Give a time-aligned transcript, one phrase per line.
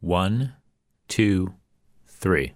[0.00, 0.52] One,
[1.08, 1.54] two,
[2.06, 2.52] three.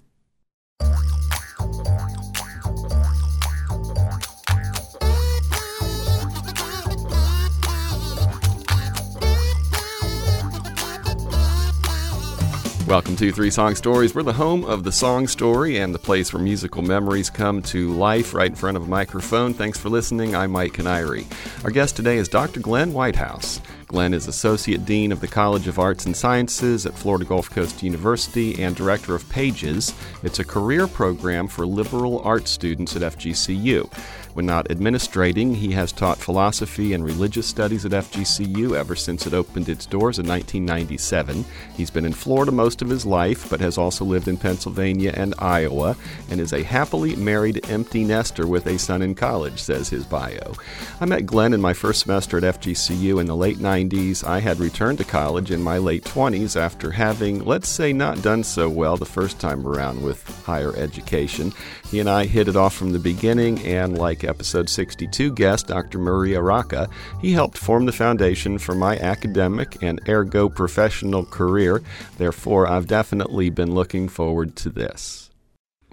[12.87, 14.15] Welcome to Three Song Stories.
[14.15, 17.93] We're the home of the song story and the place where musical memories come to
[17.93, 19.53] life right in front of a microphone.
[19.53, 20.37] Thanks for listening.
[20.37, 21.27] I'm Mike Canary.
[21.65, 22.61] Our guest today is Dr.
[22.61, 23.61] Glenn Whitehouse.
[23.93, 27.83] Glenn is Associate Dean of the College of Arts and Sciences at Florida Gulf Coast
[27.83, 29.93] University and Director of PAGES.
[30.23, 33.93] It's a career program for liberal arts students at FGCU.
[34.35, 39.35] When not administrating, he has taught philosophy and religious studies at FGCU ever since it
[39.35, 41.45] opened its doors in 1997.
[41.77, 45.35] He's been in Florida most of his life, but has also lived in Pennsylvania and
[45.39, 45.97] Iowa,
[46.31, 50.55] and is a happily married empty nester with a son in college, says his bio.
[50.99, 54.25] I met Glenn in my first semester at FGCU in the late 90s.
[54.25, 58.45] I had returned to college in my late 20s after having, let's say, not done
[58.45, 61.53] so well the first time around with higher education.
[61.91, 65.99] He and I hit it off from the beginning, and like episode 62 guest Dr.
[65.99, 66.89] Maria Rocca,
[67.21, 71.83] he helped form the foundation for my academic and ergo professional career.
[72.19, 75.31] Therefore, I've definitely been looking forward to this.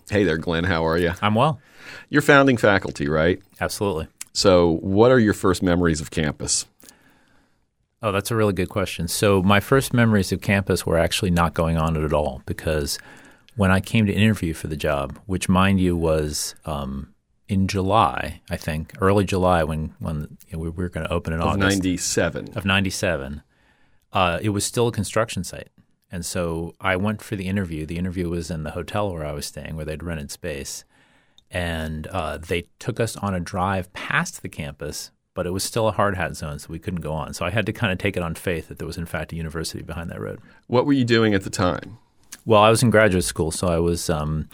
[0.09, 0.63] Hey there, Glenn.
[0.63, 1.13] How are you?
[1.21, 1.61] I'm well.
[2.09, 3.41] You're founding faculty, right?
[3.61, 4.07] Absolutely.
[4.33, 6.65] So, what are your first memories of campus?
[8.01, 9.07] Oh, that's a really good question.
[9.07, 12.97] So, my first memories of campus were actually not going on at all because
[13.55, 17.13] when I came to interview for the job, which, mind you, was um,
[17.49, 21.33] in July, I think, early July, when when you know, we were going to open
[21.33, 22.49] in of August '97.
[22.55, 23.41] of '97,
[24.13, 25.69] uh, it was still a construction site,
[26.11, 27.87] and so I went for the interview.
[27.87, 30.85] The interview was in the hotel where I was staying, where they'd rented space,
[31.49, 35.11] and uh, they took us on a drive past the campus.
[35.35, 37.33] But it was still a hard hat zone, so we couldn't go on.
[37.33, 39.31] So I had to kind of take it on faith that there was, in fact,
[39.31, 40.41] a university behind that road.
[40.67, 41.97] What were you doing at the time?
[42.45, 44.49] Well, I was in graduate school, so I was um,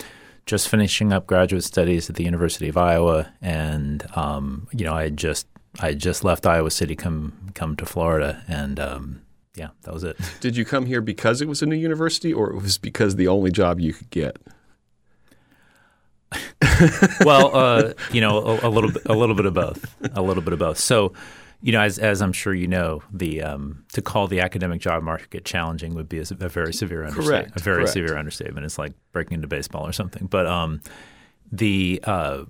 [0.46, 5.04] just finishing up graduate studies at the University of Iowa, and um, you know, I
[5.04, 5.48] had just
[5.80, 9.22] I had just left Iowa City, come come to Florida, and um,
[9.56, 10.18] yeah, that was it.
[10.40, 13.28] Did you come here because it was a new university, or it was because the
[13.28, 14.38] only job you could get?
[17.22, 20.44] well, uh, you know, a, a, little bit, a little bit of both, a little
[20.44, 20.78] bit of both.
[20.78, 21.14] So,
[21.66, 25.02] you know, as as I'm sure you know, the um, to call the academic job
[25.02, 27.46] market challenging would be a, a very severe understatement.
[27.48, 27.94] Correct, a very correct.
[27.94, 28.68] severe understatement.
[28.68, 30.28] It's like breaking into baseball or something.
[30.28, 30.80] But um,
[31.52, 32.44] the uh,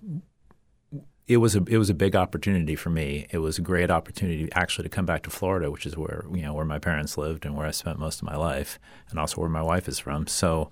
[1.27, 3.25] it was a it was a big opportunity for me.
[3.29, 6.41] It was a great opportunity actually to come back to Florida, which is where you
[6.41, 8.79] know where my parents lived and where I spent most of my life,
[9.11, 10.27] and also where my wife is from.
[10.27, 10.69] So.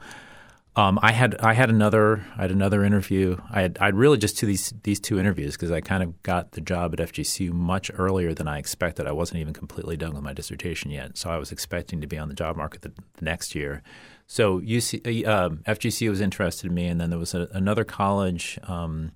[0.75, 3.37] Um, I had I had another I had another interview.
[3.51, 6.53] I had I'd really just do these these two interviews because I kind of got
[6.53, 9.05] the job at FGCU much earlier than I expected.
[9.05, 12.17] I wasn't even completely done with my dissertation yet, so I was expecting to be
[12.17, 13.83] on the job market the, the next year.
[14.25, 17.83] So UC, uh, um, FGCU was interested in me, and then there was a, another
[17.83, 19.11] college um,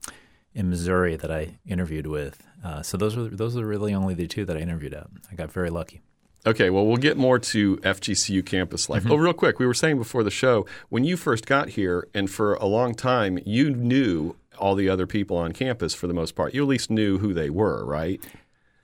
[0.53, 2.43] in Missouri that I interviewed with.
[2.63, 5.07] Uh, so those were those were really only the two that I interviewed at.
[5.31, 6.01] I got very lucky.
[6.47, 9.03] Okay, well, we'll get more to FGCU campus life.
[9.03, 9.11] Mm-hmm.
[9.11, 12.29] Oh, real quick, we were saying before the show when you first got here, and
[12.31, 16.35] for a long time, you knew all the other people on campus for the most
[16.35, 16.53] part.
[16.53, 18.25] You at least knew who they were, right?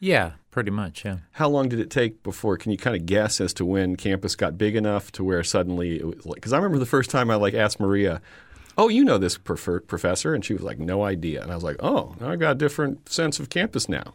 [0.02, 1.06] Yeah, pretty much.
[1.06, 1.19] Yeah.
[1.31, 2.57] How long did it take before?
[2.57, 5.96] Can you kind of guess as to when campus got big enough to where suddenly
[5.96, 6.35] it was like?
[6.35, 8.22] Because I remember the first time I like asked Maria,
[8.78, 11.63] "Oh, you know this prefer- professor?" and she was like, "No idea." And I was
[11.63, 14.13] like, "Oh, I got a different sense of campus now."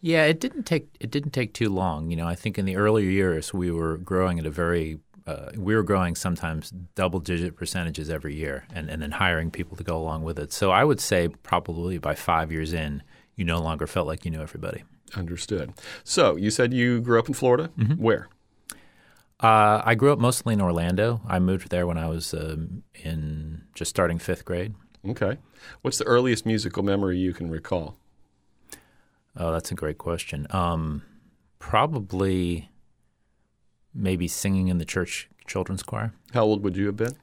[0.00, 2.10] Yeah, it didn't take it didn't take too long.
[2.10, 5.50] You know, I think in the earlier years we were growing at a very uh,
[5.56, 9.84] we were growing sometimes double digit percentages every year, and, and then hiring people to
[9.84, 10.52] go along with it.
[10.52, 13.02] So I would say probably by five years in,
[13.36, 14.82] you no longer felt like you knew everybody.
[15.14, 15.72] Understood.
[16.04, 17.70] So you said you grew up in Florida.
[17.96, 18.28] Where?
[19.40, 21.20] Uh, I grew up mostly in Orlando.
[21.26, 24.74] I moved there when I was um, in just starting fifth grade.
[25.08, 25.38] Okay.
[25.82, 27.96] What's the earliest musical memory you can recall?
[29.40, 30.46] Oh, that's a great question.
[30.50, 31.02] Um,
[31.58, 32.68] probably
[33.94, 36.12] maybe singing in the church children's choir.
[36.34, 37.16] How old would you have been?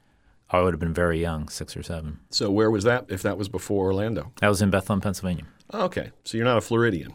[0.49, 2.19] I would have been very young, six or seven.
[2.31, 3.05] So where was that?
[3.07, 4.31] If that was before Orlando?
[4.41, 5.43] That was in Bethlehem, Pennsylvania.
[5.71, 7.13] Okay, so you're not a Floridian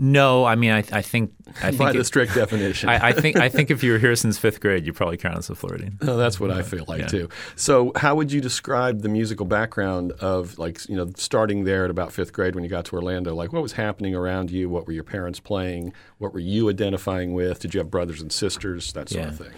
[0.00, 2.88] No, I mean, I, I think I by think the it- strict definition.
[2.94, 5.36] I, I think I think if you were here since fifth grade, you probably count
[5.38, 5.98] as a Floridian.
[6.02, 7.06] Oh, that's what I feel like Yeah.
[7.08, 7.28] too.
[7.56, 11.90] So, how would you describe the musical background of like you know starting there at
[11.90, 13.34] about fifth grade when you got to Orlando?
[13.34, 14.68] Like, what was happening around you?
[14.68, 15.92] What were your parents playing?
[16.18, 17.58] What were you identifying with?
[17.58, 18.92] Did you have brothers and sisters?
[18.92, 19.50] That sort of thing.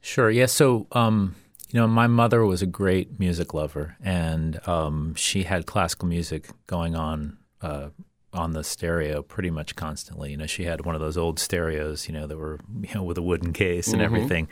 [0.00, 0.30] Sure.
[0.30, 0.46] Yeah.
[0.46, 1.34] So, um,
[1.70, 6.48] you know, my mother was a great music lover, and um, she had classical music
[6.66, 7.88] going on uh,
[8.32, 10.30] on the stereo pretty much constantly.
[10.30, 13.02] You know, she had one of those old stereos, you know, that were you know
[13.02, 14.48] with a wooden case and everything.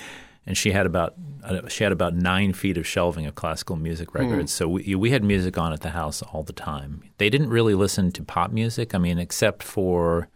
[0.47, 1.15] and she had about
[1.45, 4.53] uh, she had about nine feet of shelving of classical music records.
[4.53, 7.03] So we we had music on at the house all the time.
[7.19, 8.95] They didn't really listen to pop music.
[8.95, 10.29] I mean, except for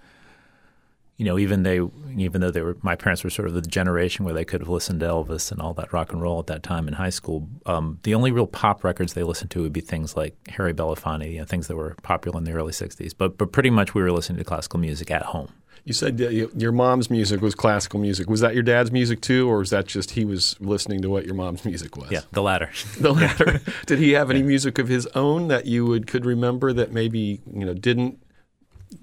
[1.17, 1.81] you know, even they,
[2.17, 4.69] even though they were, my parents were sort of the generation where they could have
[4.69, 7.49] listened to Elvis and all that rock and roll at that time in high school.
[7.67, 11.31] Um, the only real pop records they listened to would be things like Harry Belafonte,
[11.33, 13.13] you know, things that were popular in the early '60s.
[13.17, 15.53] But but pretty much we were listening to classical music at home.
[15.85, 18.31] You said your mom's music was classical music.
[18.31, 21.27] Was that your dad's music too, or was that just he was listening to what
[21.27, 22.11] your mom's music was?
[22.11, 22.71] Yeah, the latter.
[22.99, 23.61] the latter.
[23.87, 27.41] Did he have any music of his own that you would could remember that maybe
[27.53, 28.23] you know didn't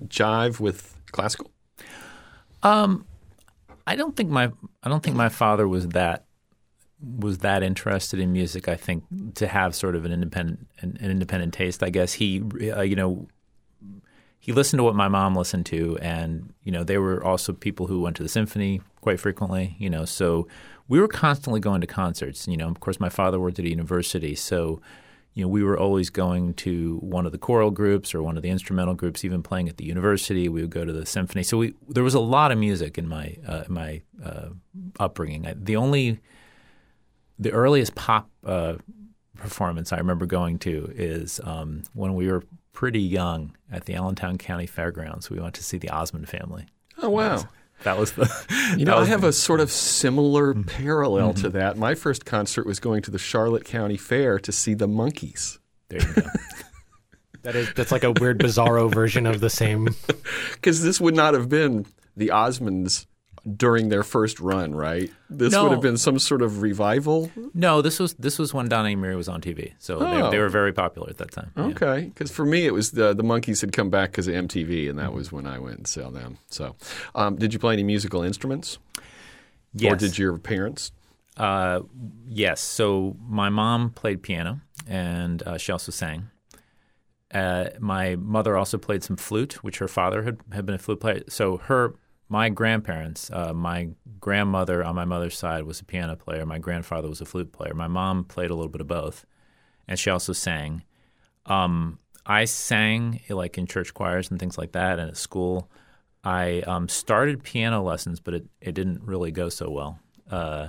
[0.07, 1.51] jive with classical?
[2.63, 3.05] Um,
[3.87, 4.51] I don't think my
[4.83, 6.25] I don't think my father was that
[7.01, 8.67] was that interested in music.
[8.67, 9.03] I think
[9.35, 11.81] to have sort of an independent an, an independent taste.
[11.83, 12.43] I guess he
[12.75, 13.27] uh, you know
[14.39, 17.87] he listened to what my mom listened to, and you know they were also people
[17.87, 19.75] who went to the symphony quite frequently.
[19.79, 20.47] You know, so
[20.87, 22.47] we were constantly going to concerts.
[22.47, 24.81] You know, of course, my father worked at a university, so
[25.33, 28.43] you know we were always going to one of the choral groups or one of
[28.43, 30.49] the instrumental groups, even playing at the university.
[30.49, 31.43] We would go to the symphony.
[31.43, 34.49] So we there was a lot of music in my uh, my uh,
[34.99, 35.47] upbringing.
[35.47, 36.19] I, the only
[37.37, 38.75] the earliest pop uh,
[39.37, 42.43] performance I remember going to is um, when we were
[42.73, 45.29] pretty young at the Allentown County Fairgrounds.
[45.29, 46.65] We went to see the Osmond family.
[47.01, 47.43] Oh wow!
[47.83, 48.29] That was the.
[48.77, 50.63] You know, I have the- a sort of similar mm-hmm.
[50.63, 51.57] parallel to mm-hmm.
[51.57, 51.77] that.
[51.77, 55.59] My first concert was going to the Charlotte County Fair to see the Monkees.
[55.89, 56.21] There you go.
[57.43, 59.87] That is that's like a weird bizarro version of the same.
[60.53, 61.85] Because this would not have been
[62.17, 63.05] the Osmonds
[63.57, 65.11] during their first run, right?
[65.29, 65.63] This No.
[65.63, 67.31] would have been some sort of revival.
[67.53, 70.25] No, this was this was when Donnie and Marie was on TV, so Oh.
[70.25, 71.51] they, they were very popular at that time.
[71.57, 74.89] Okay, because for me it was the the Monkees had come back because of MTV,
[74.89, 76.37] and that was when I went and saw them.
[76.49, 76.75] So,
[77.15, 78.77] um, did you play any musical instruments,
[79.73, 79.93] Yes.
[79.93, 80.91] or did your parents?
[81.37, 81.81] Uh,
[82.27, 82.59] yes.
[82.59, 86.29] So my mom played piano, and uh, she also sang.
[87.33, 90.99] Uh, my mother also played some flute, which her father had, had been a flute
[90.99, 91.21] player.
[91.29, 91.93] So her,
[92.29, 93.89] my grandparents, uh, my
[94.19, 96.45] grandmother on my mother's side was a piano player.
[96.45, 97.73] My grandfather was a flute player.
[97.73, 99.25] My mom played a little bit of both,
[99.87, 100.83] and she also sang.
[101.47, 101.97] Um,
[102.27, 105.69] I sang like in church choirs and things like that, and at school.
[106.23, 109.99] I um, started piano lessons, but it, it didn't really go so well.
[110.29, 110.67] Uh,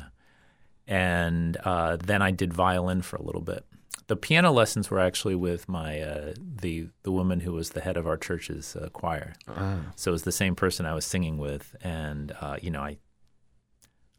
[0.87, 3.65] and uh, then I did violin for a little bit.
[4.07, 7.97] The piano lessons were actually with my uh, the the woman who was the head
[7.97, 9.35] of our church's uh, choir.
[9.97, 12.99] So it was the same person I was singing with, and uh, you know I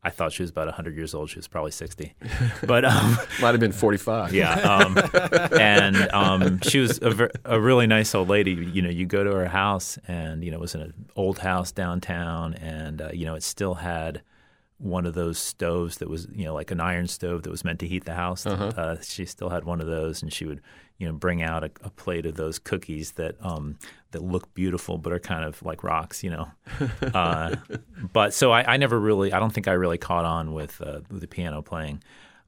[0.04, 1.30] I thought she was about hundred years old.
[1.30, 2.16] She was probably sixty,
[2.66, 4.34] but um, Might have been forty five.
[4.34, 4.98] yeah, um,
[5.60, 8.52] and um, she was a, ver- a really nice old lady.
[8.54, 11.40] You know, you go to her house, and you know it was in an old
[11.40, 14.22] house downtown, and uh, you know it still had
[14.81, 17.80] one of those stoves that was you know like an iron stove that was meant
[17.80, 18.45] to heat the house.
[18.45, 20.62] Uh, she still had one of those, and she would
[20.98, 23.78] you know bring out a, a plate of those cookies that um,
[24.12, 26.48] that look beautiful but are kind of like rocks, you know.
[27.13, 27.56] Uh,
[28.13, 31.01] but so I, I never really, I don't think I really caught on with, uh,
[31.10, 32.01] with the piano playing.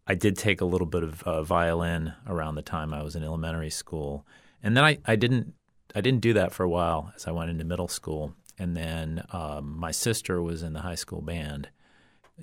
[0.08, 3.24] I did take a little bit of uh, violin around the time I was in
[3.24, 4.26] elementary school,
[4.62, 5.54] and then I, I didn't
[5.96, 9.24] I didn't do that for a while as I went into middle school, and then
[9.32, 11.70] um, my sister was in the high school band.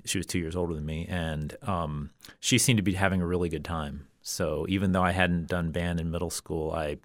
[0.05, 3.27] She was two years older than me, and um, she seemed to be having a
[3.27, 4.07] really good time.
[4.23, 6.99] So even though I hadn't done band in middle school, I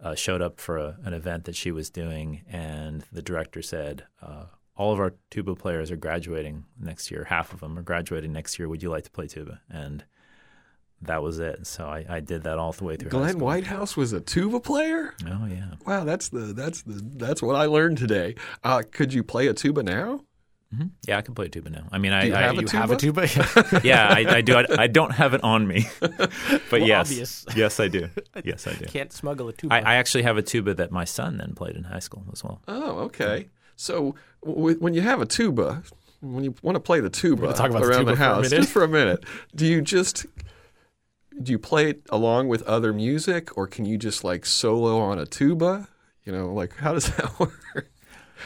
[0.00, 4.04] uh, showed up for a, an event that she was doing, and the director said,
[4.20, 4.46] uh,
[4.76, 7.24] "All of our tuba players are graduating next year.
[7.24, 8.68] Half of them are graduating next year.
[8.68, 10.04] Would you like to play tuba?" And
[11.02, 11.66] that was it.
[11.66, 13.10] So I, I did that all the way through.
[13.10, 13.38] Glenn.
[13.38, 15.14] Whitehouse was a tuba player.
[15.26, 15.74] Oh yeah.
[15.86, 18.34] Wow, that's the that's the that's what I learned today.
[18.64, 20.22] Uh, could you play a tuba now?
[20.74, 21.86] Hmm Yeah, I can play a tuba now.
[21.92, 22.80] I mean, I, you I have a You tuba?
[22.80, 23.80] have a tuba?
[23.84, 24.56] yeah, I, I do.
[24.56, 26.30] I, I don't have it on me, but
[26.72, 27.46] Well, yes, obvious.
[27.56, 28.08] yes, I do.
[28.44, 28.84] Yes, I do.
[28.86, 29.74] Can't smuggle a tuba.
[29.74, 32.42] I, I actually have a tuba that my son then played in high school as
[32.44, 32.60] well.
[32.68, 33.48] Oh, okay.
[33.76, 35.82] So w- when you have a tuba,
[36.20, 38.56] when you want to play the tuba talk about the around tuba the house, minute.
[38.62, 40.26] just for a minute, do you just
[41.42, 45.18] do you play it along with other music, or can you just like solo on
[45.18, 45.88] a tuba?
[46.24, 47.90] You know, like how does that work?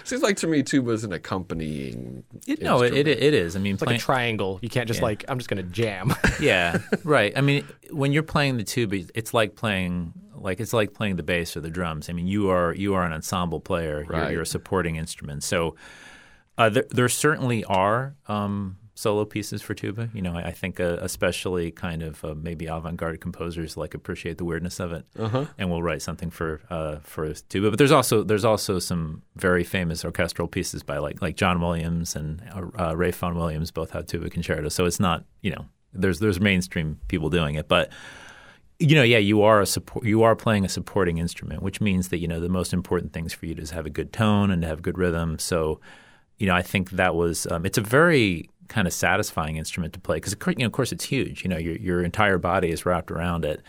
[0.05, 2.25] Seems like to me tuba is an accompanying.
[2.47, 3.57] It, no, it, it it is.
[3.57, 4.59] I mean, it's like a triangle.
[4.63, 5.05] You can't just Yeah.
[5.07, 6.15] like I'm just gonna jam.
[6.41, 7.33] yeah, right.
[7.37, 11.23] I mean, when you're playing the tuba, it's like playing like it's like playing the
[11.23, 12.09] bass or the drums.
[12.09, 14.05] I mean, you are you are an ensemble player.
[14.09, 15.43] You're, you're a supporting instrument.
[15.45, 15.77] So
[16.59, 20.09] uh, there, there certainly are um, solo pieces for tuba.
[20.15, 24.37] You know, I, I think uh, especially kind of uh, maybe avant-garde composers like appreciate
[24.39, 25.47] the weirdness of it, Uh-huh.
[25.59, 27.71] and will write something for uh, for tuba.
[27.71, 32.17] But there's also there's also some very famous orchestral pieces by like like John Williams
[32.17, 32.43] and
[32.79, 34.75] uh, Ralph Vaughan Williams both have tuba concertos.
[34.75, 37.91] So it's not you know there's there's mainstream people doing it, but
[38.83, 40.07] you know, yeah, you are a support.
[40.07, 43.33] You are playing a supporting instrument, which means that you know the most important things
[43.35, 45.39] for you is have a good tone and to have good rhythm.
[45.39, 45.81] So,
[46.39, 50.01] you know, I think that was um, it's a very kind of satisfying instrument to
[50.01, 51.45] play because, you know, of course, it's huge.
[51.45, 53.61] You know, your your entire body is wrapped around it.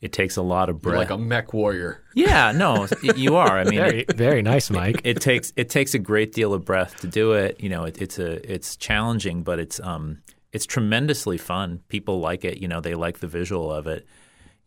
[0.00, 1.10] It takes a lot of You're breath.
[1.10, 2.02] like a mech warrior.
[2.14, 2.86] yeah, no,
[3.16, 3.58] you are.
[3.58, 5.00] I mean, Very, very nice, Mike.
[5.04, 7.60] it takes it takes a great deal of breath to do it.
[7.60, 10.18] You know, it, it's a it's challenging, but it's um
[10.52, 11.80] it's tremendously fun.
[11.88, 12.58] People like it.
[12.58, 14.06] You know, they like the visual of it.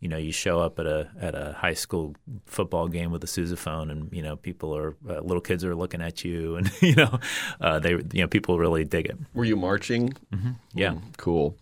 [0.01, 2.15] You know, you show up at a at a high school
[2.45, 6.01] football game with a sousaphone, and you know, people are uh, little kids are looking
[6.01, 7.19] at you, and you know,
[7.61, 9.17] uh, they you know people really dig it.
[9.35, 10.13] Were you marching?
[10.73, 10.93] Yeah.
[10.93, 11.55] Mm, cool.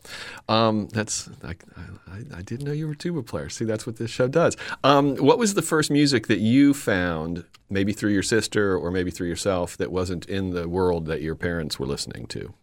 [0.47, 3.49] Um, that's I, I, I didn't know you were a tuba player.
[3.49, 4.55] See, that's what this show does.
[4.85, 9.11] Um, what was the first music that you found, maybe through your sister or maybe
[9.11, 12.53] through yourself, that wasn't in the world that your parents were listening to?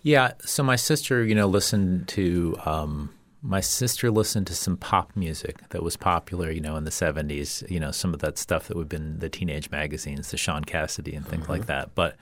[0.00, 0.34] Yeah.
[0.44, 3.10] So my sister, you know, listened to um,
[3.42, 7.62] my sister listened to some pop music that was popular, you know, in the seventies.
[7.68, 10.64] You know, some of that stuff that would have been the teenage magazines, the Shaun
[10.64, 11.94] Cassidy and things like that.
[11.94, 12.16] But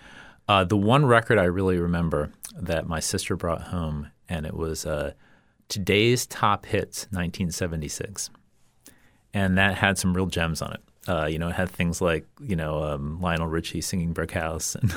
[0.48, 4.86] uh, the one record I really remember that my sister brought home, and it was
[4.86, 5.12] uh,
[5.68, 8.30] today's top hits, 1976,
[9.34, 10.80] and that had some real gems on it.
[11.08, 14.74] Uh, you know, it had things like you know um, Lionel Richie singing "Brick House"
[14.74, 14.92] and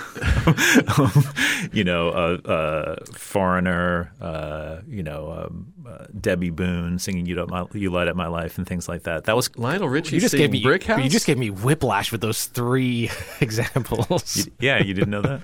[0.97, 1.23] um,
[1.71, 7.49] you know uh, uh, "Foreigner," uh, you know um, uh, Debby Boone singing "You, Don't
[7.51, 9.25] my, you Light Up My Life" and things like that.
[9.25, 11.03] That was Lionel Richie You just singing gave me Brick House.
[11.03, 13.11] You just gave me whiplash with those three
[13.41, 14.47] examples.
[14.59, 15.41] yeah, you didn't know that?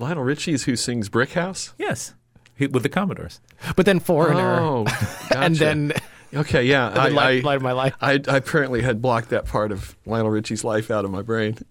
[0.00, 1.74] Lionel Richie is who sings Brick House.
[1.78, 2.14] Yes,
[2.56, 3.40] He- with the Commodores.
[3.76, 4.86] But then Foreigner, Oh,
[5.34, 5.92] and then,
[6.34, 6.88] okay, yeah.
[6.88, 7.94] I, light, I, light of my life.
[8.00, 11.58] I, I apparently had blocked that part of Lionel Richie's life out of my brain.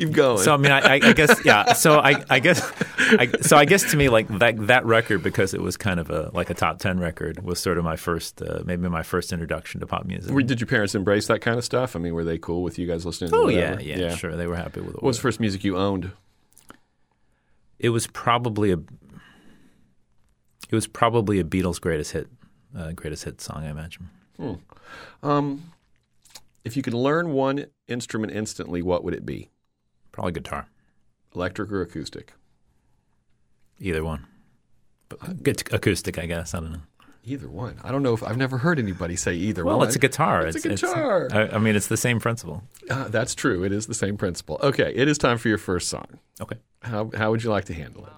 [0.00, 0.38] Keep going.
[0.38, 1.74] So I mean, I, I, I guess yeah.
[1.74, 5.52] So I, I guess, I, so I guess to me, like that that record because
[5.52, 8.40] it was kind of a like a top ten record was sort of my first,
[8.40, 10.34] uh, maybe my first introduction to pop music.
[10.46, 11.96] Did your parents embrace that kind of stuff?
[11.96, 13.30] I mean, were they cool with you guys listening?
[13.30, 13.82] to oh yeah, whatever?
[13.82, 14.36] yeah, sure.
[14.36, 15.02] They were happy with it.
[15.02, 16.12] What was the first music you owned?
[17.78, 18.78] It was probably a.
[20.70, 22.28] It was probably a Beatles' greatest hit,
[22.76, 24.08] uh, greatest hit song, I imagine.
[25.22, 25.72] Um,
[26.64, 29.50] if you could learn one instrument instantly, what would it be?
[30.12, 30.68] Probably guitar,
[31.34, 32.32] Electric or acoustic?
[33.78, 34.26] either one.
[35.08, 36.54] But good acoustic, I guess.
[36.54, 36.80] I don't know.
[37.24, 37.78] Either one.
[37.82, 39.86] I don't know if I've never heard anybody say either Well, one.
[39.86, 40.46] it's a guitar.
[40.46, 41.28] It's a guitar.
[41.32, 42.62] I, I mean, it's the same principle.
[42.88, 43.64] Uh, that's true.
[43.64, 44.58] It is the same principle.
[44.62, 46.18] Okay, it is time for your first song.
[46.40, 46.56] Okay.
[46.82, 48.12] How, how would you like to handle it?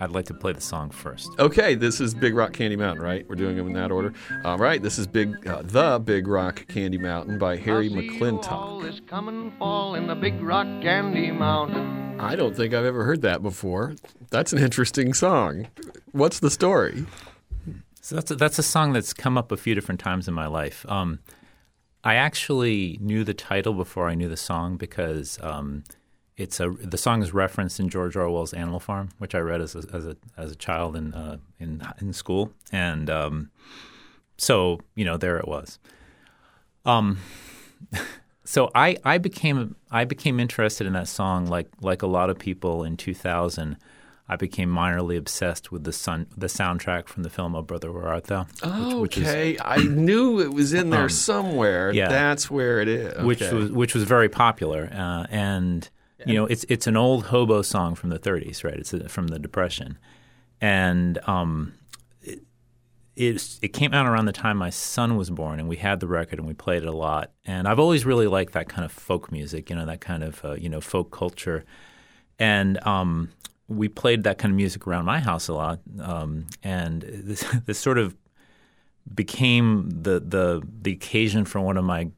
[0.00, 1.30] I'd like to play the song first.
[1.38, 3.26] Okay, this is Big Rock Candy Mountain, right?
[3.28, 4.12] We're doing them in that order.
[4.44, 8.02] All right, this is Big, uh, the Big Rock Candy Mountain by Harry I'll see
[8.04, 8.52] you McClintock.
[8.52, 12.20] all this coming fall in the big rock candy mountain.
[12.20, 13.94] I don't think I've ever heard that before.
[14.30, 15.68] That's an interesting song.
[16.12, 17.06] What's the story?
[18.00, 20.46] So that's a, that's a song that's come up a few different times in my
[20.46, 20.84] life.
[20.88, 21.20] Um,
[22.04, 25.82] I actually knew the title before I knew the song because um,
[26.36, 29.74] it's a the song is referenced in George Orwell's Animal Farm, which I read as
[29.74, 33.50] a, as a as a child in uh, in in school, and um,
[34.38, 35.78] so you know there it was.
[36.84, 37.18] Um,
[38.44, 42.38] so I I became I became interested in that song like like a lot of
[42.38, 43.76] people in 2000.
[44.28, 48.08] I became minorly obsessed with the sun, the soundtrack from the film "Oh Brother Where
[48.08, 51.92] Art Thou," which, which is okay, I knew it was in there Um, somewhere.
[51.92, 52.08] yeah.
[52.08, 53.22] That's where it is.
[53.24, 55.88] which was which was very popular, uh, and
[56.26, 58.74] you know it's it's an old hobo song from the 30s, right?
[58.74, 59.98] It's uh from the Depression,
[60.60, 61.72] and um,
[62.22, 62.40] it,
[63.16, 66.06] it's- it came out around the time my son was born, and we had the
[66.06, 67.30] record and we played it a lot.
[67.44, 70.44] And I've always really liked that kind of folk music, you know, that kind of
[70.44, 71.64] uh, you know folk culture,
[72.38, 73.30] and um,
[73.68, 77.78] we played that kind of music around my house a lot, um, and this this
[77.78, 78.16] sort of
[79.14, 82.08] became the the the occasion for one of my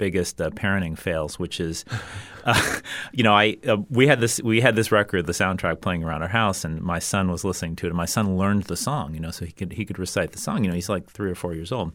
[0.00, 1.84] biggest uh, parenting fails, which is,
[2.44, 2.80] uh,
[3.12, 6.22] you know, I uh, we had this we had this record, the soundtrack, playing around
[6.22, 9.14] our house, and my son was listening to it, and my son learned the song,
[9.14, 10.64] you know, so he could he could recite the song.
[10.64, 11.92] You know, he's like three or four years old.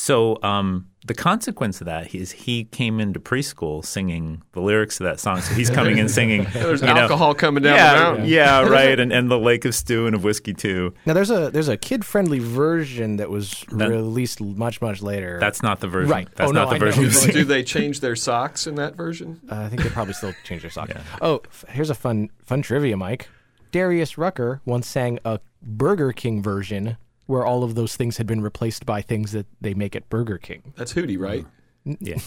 [0.00, 5.04] So um, the consequence of that is he came into preschool singing the lyrics of
[5.06, 5.40] that song.
[5.40, 6.46] So he's coming in singing.
[6.52, 8.26] There's you know, alcohol coming down yeah, the mountain.
[8.26, 10.94] yeah, right, and and the Lake of Stew and of whiskey too.
[11.04, 15.38] Now there's a there's a kid friendly version that was That- released much much later.
[15.40, 16.12] That's not the version.
[16.12, 16.28] Right.
[16.36, 17.02] That's Oh, not no, the I version.
[17.02, 19.40] you're Do they change their socks in that version?
[19.50, 20.92] Uh, I think they probably still change their socks.
[21.20, 23.28] Oh, f- here's a fun fun trivia, Mike.
[23.72, 28.40] Darius Rucker once sang a Burger King version where all of those things had been
[28.40, 30.72] replaced by things that they make at Burger King.
[30.76, 31.46] That's Hootie, right?
[31.84, 32.18] Yeah.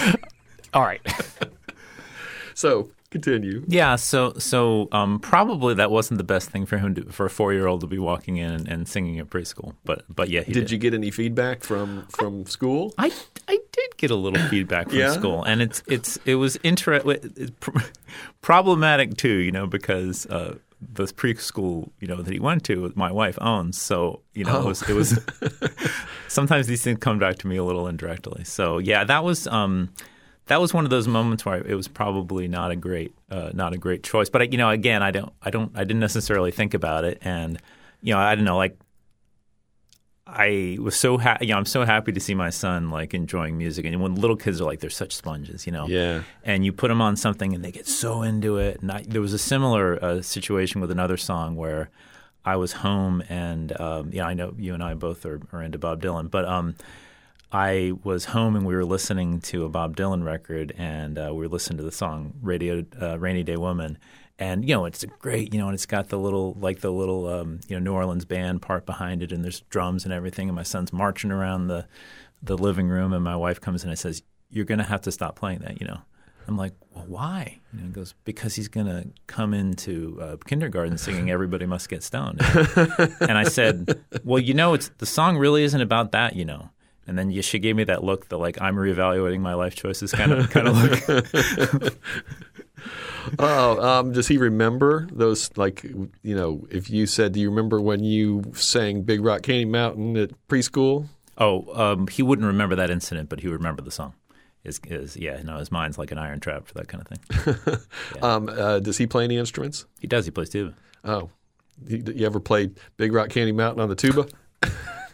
[0.74, 1.00] All right.
[2.54, 3.62] So continue.
[3.68, 7.30] Yeah, so so um, probably that wasn't the best thing for him to, for a
[7.30, 9.74] four year old to be walking in and, and singing at preschool.
[9.84, 10.70] But but yeah, he Did did.
[10.70, 12.94] you get any feedback from from school?
[12.96, 13.12] I,
[13.46, 15.12] I did get a little feedback from Yeah?
[15.12, 17.78] school, and it's it's it was inter- it's pr-
[18.40, 23.10] problematic too, you know, because uh, the preschool you know that he went to, my
[23.10, 25.18] wife owns, so you know it was it was
[26.28, 28.44] sometimes these things come back to me a little indirectly.
[28.44, 29.90] So yeah, that was um,
[30.46, 33.72] that was one of those moments where it was probably not a great uh, not
[33.72, 34.28] a great choice.
[34.28, 37.18] But I, you know, again, I don't I don't I didn't necessarily think about it,
[37.22, 37.60] and
[38.02, 38.78] you know, I don't know, like
[40.26, 41.46] I was so happy.
[41.46, 43.84] You know, I'm so happy to see my son like enjoying music.
[43.84, 45.86] And when little kids are like, they're such sponges, you know.
[45.86, 46.22] Yeah.
[46.42, 48.80] And you put them on something, and they get so into it.
[48.82, 51.90] And I, there was a similar uh, situation with another song where
[52.44, 55.78] I was home, and um, yeah, I know you and I both are, are into
[55.78, 56.76] Bob Dylan, but um,
[57.52, 61.40] I was home and we were listening to a Bob Dylan record, and uh, we
[61.40, 63.98] were listening to the song "Radio uh, Rainy Day Woman."
[64.38, 66.90] And you know it's a great, you know, and it's got the little like the
[66.90, 70.48] little um, you know New Orleans band part behind it, and there's drums and everything.
[70.48, 71.86] And my son's marching around the
[72.42, 75.12] the living room, and my wife comes in and says, "You're going to have to
[75.12, 76.00] stop playing that," you know.
[76.48, 77.58] I'm like, well, why?
[77.72, 81.88] You know, he goes, because he's going to come into uh, kindergarten singing "Everybody Must
[81.88, 82.40] Get Stoned,"
[83.20, 86.70] and I said, well, you know, it's the song really isn't about that, you know.
[87.08, 90.32] And then she gave me that look, the like I'm reevaluating my life choices kind
[90.32, 91.98] of kind of look.
[93.38, 95.50] Oh, um, does he remember those?
[95.56, 99.64] Like, you know, if you said, "Do you remember when you sang Big Rock Candy
[99.64, 103.90] Mountain at preschool?" oh, um, he wouldn't remember that incident, but he would remember the
[103.90, 104.14] song.
[104.64, 107.76] Is is yeah, no, his mind's like an iron trap for that kind of thing.
[108.22, 109.84] Um, uh, does he play any instruments?
[110.00, 110.24] He does.
[110.24, 110.74] He plays tuba.
[111.04, 111.30] Oh,
[111.86, 114.26] you, you ever played Big Rock Candy Mountain on the tuba?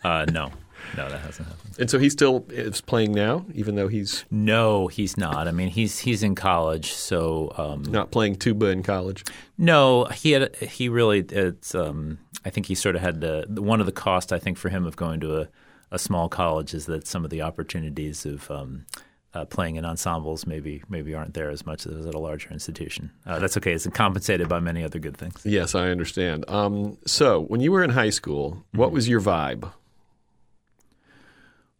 [0.04, 0.50] Uh, no,
[0.96, 1.74] no, that hasn't happened.
[1.78, 5.48] And so he still is playing now, even though he's No, he's not.
[5.48, 9.24] I mean, he's he's in college, so um, not playing tuba in college.
[9.58, 13.80] No, he had he really it's um I think he sort of had the one
[13.80, 15.48] of the costs I think for him of going to a,
[15.90, 18.86] a small college is that some of the opportunities of um,
[19.34, 23.10] uh, playing in ensembles maybe maybe aren't there as much as at a larger institution.
[23.26, 23.72] Uh, that's okay.
[23.72, 25.40] It's compensated by many other good things.
[25.44, 26.44] Yes, I understand.
[26.48, 29.70] Um, so when you were in high school, what was your vibe?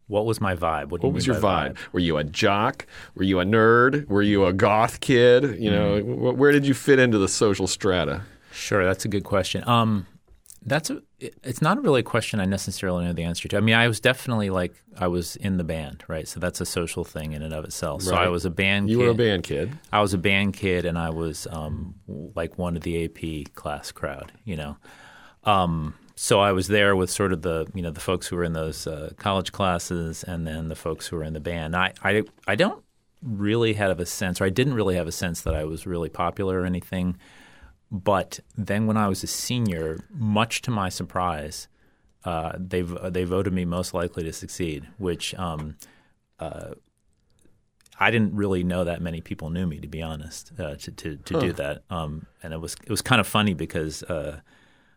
[0.07, 0.89] What was my vibe?
[0.89, 1.77] What, What was your by vibe?
[1.91, 2.85] Were you a jock?
[3.15, 4.07] Were you a nerd?
[4.07, 5.57] Were you a goth kid?
[5.59, 8.21] You know, wh- where did you fit into the social strata?
[8.51, 9.67] Sure, that's a good question.
[9.67, 10.05] Um,
[10.65, 13.57] that's a, it's not really a question I necessarily know the answer to.
[13.57, 16.27] I mean, I was definitely like I was in the band, right?
[16.27, 18.03] So that's a social thing in and of itself.
[18.03, 18.89] So I was a band.
[18.89, 19.03] You kid.
[19.03, 19.77] were a band kid.
[19.91, 23.91] I was a band kid, and I was um, like one of the AP class
[23.91, 24.77] crowd, you know.
[25.43, 28.43] Um, so I was there with sort of the you know the folks who were
[28.43, 31.75] in those uh, college classes, and then the folks who were in the band.
[31.75, 32.83] I, I I don't
[33.21, 36.09] really have a sense, or I didn't really have a sense that I was really
[36.09, 37.17] popular or anything.
[37.91, 41.67] But then when I was a senior, much to my surprise,
[42.25, 45.77] uh, they they voted me most likely to succeed, which um,
[46.39, 46.73] uh,
[47.99, 51.17] I didn't really know that many people knew me, to be honest, uh, to to,
[51.17, 51.83] to do that.
[51.89, 54.41] Um, and it was it was kind of funny because uh,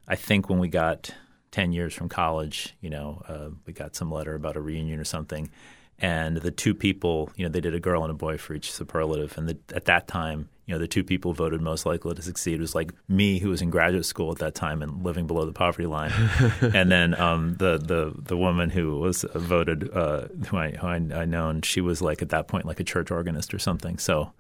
[0.08, 1.10] I think when we got
[1.50, 5.04] ten years from college, you know, uh, we got some letter about a reunion or
[5.04, 5.50] something,
[5.98, 8.70] and the two people, you know, they did a girl and a boy for each
[8.70, 12.22] superlative, and the, at that time, you know, the two people voted most likely to
[12.22, 15.46] succeed was like me, who was in graduate school at that time and living below
[15.46, 16.12] the poverty line,
[16.60, 20.96] and then um, the the the woman who was voted, uh, who I who I,
[20.96, 23.98] I known, she was like at that point like a church organist or something.
[23.98, 24.32] So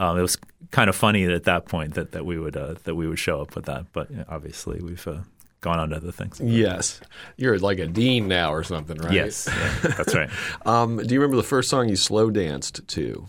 [0.00, 0.38] um, it was
[0.70, 3.40] kind of funny at that point that that we would uh, that we would show
[3.42, 3.92] up with that.
[3.92, 5.18] But you know, obviously, we've uh,
[5.60, 6.40] gone on to other things.
[6.40, 7.00] Yes,
[7.36, 9.12] you're like a dean now or something, right?
[9.12, 10.30] Yes, yeah, that's right.
[10.66, 13.28] Um, do you remember the first song you slow danced to?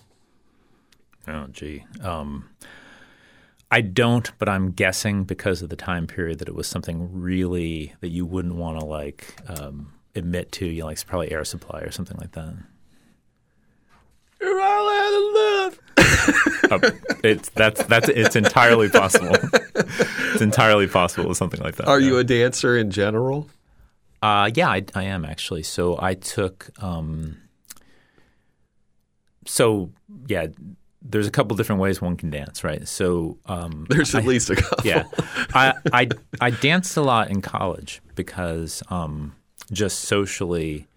[1.27, 1.85] Oh, gee.
[2.01, 2.49] Um,
[3.69, 7.93] I don't, but I'm guessing because of the time period that it was something really
[7.99, 10.65] that you wouldn't want to like um, admit to.
[10.65, 12.53] You know, like it's probably Air Supply or something like that.
[14.41, 15.79] You're all out of love.
[16.71, 16.91] Uh,
[17.23, 19.35] it's that's that's it's entirely possible.
[19.75, 21.87] it's entirely possible with something like that.
[21.87, 22.07] Are yeah.
[22.07, 23.49] you a dancer in general?
[24.21, 25.63] Uh, yeah, I, I am actually.
[25.63, 26.69] So I took.
[26.81, 27.37] Um,
[29.45, 29.91] so
[30.27, 30.47] yeah,
[31.01, 32.87] there's a couple different ways one can dance, right?
[32.87, 34.85] So um, There's at I- least a couple.
[34.85, 35.03] yeah,
[35.53, 39.35] I, I I danced a lot in college because um,
[39.71, 40.87] just socially,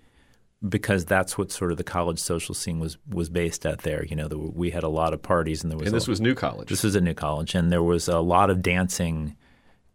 [0.68, 4.05] because that's what sort of the college social scene was was based at there.
[4.05, 6.11] You know, the, we had a lot of parties, and there was And this a,
[6.11, 6.68] was New College.
[6.68, 9.37] this was a new college, and there was a lot of dancing.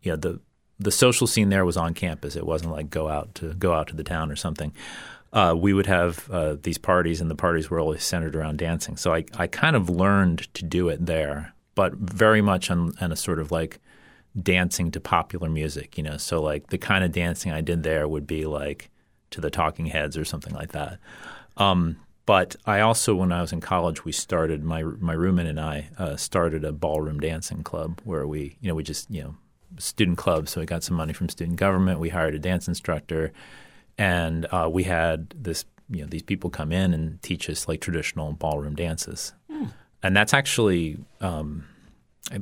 [0.01, 0.39] You know, the
[0.79, 2.36] the social scene there was on campus.
[2.36, 4.73] It wasn't like go out to go out to the town or something.
[5.32, 8.97] Uh, we would have uh, these parties, and the parties were always centered around dancing.
[8.97, 13.12] So I, I kind of learned to do it there, but very much on, on
[13.12, 13.79] a sort of like
[14.41, 15.97] dancing to popular music.
[15.97, 18.89] You know, so like the kind of dancing I did there would be like
[19.31, 20.99] to the Talking Heads or something like that.
[21.57, 25.59] Um, but I also, when I was in college, we started my my roommate and
[25.59, 29.35] I uh, started a ballroom dancing club where we, you know, we just you know
[29.77, 30.47] student club.
[30.47, 31.99] So we got some money from student government.
[31.99, 33.31] We hired a dance instructor,
[33.97, 37.81] and uh, we had this you know these people come in and teach us like
[37.81, 39.33] traditional ballroom dances,
[40.03, 41.65] and that's actually um,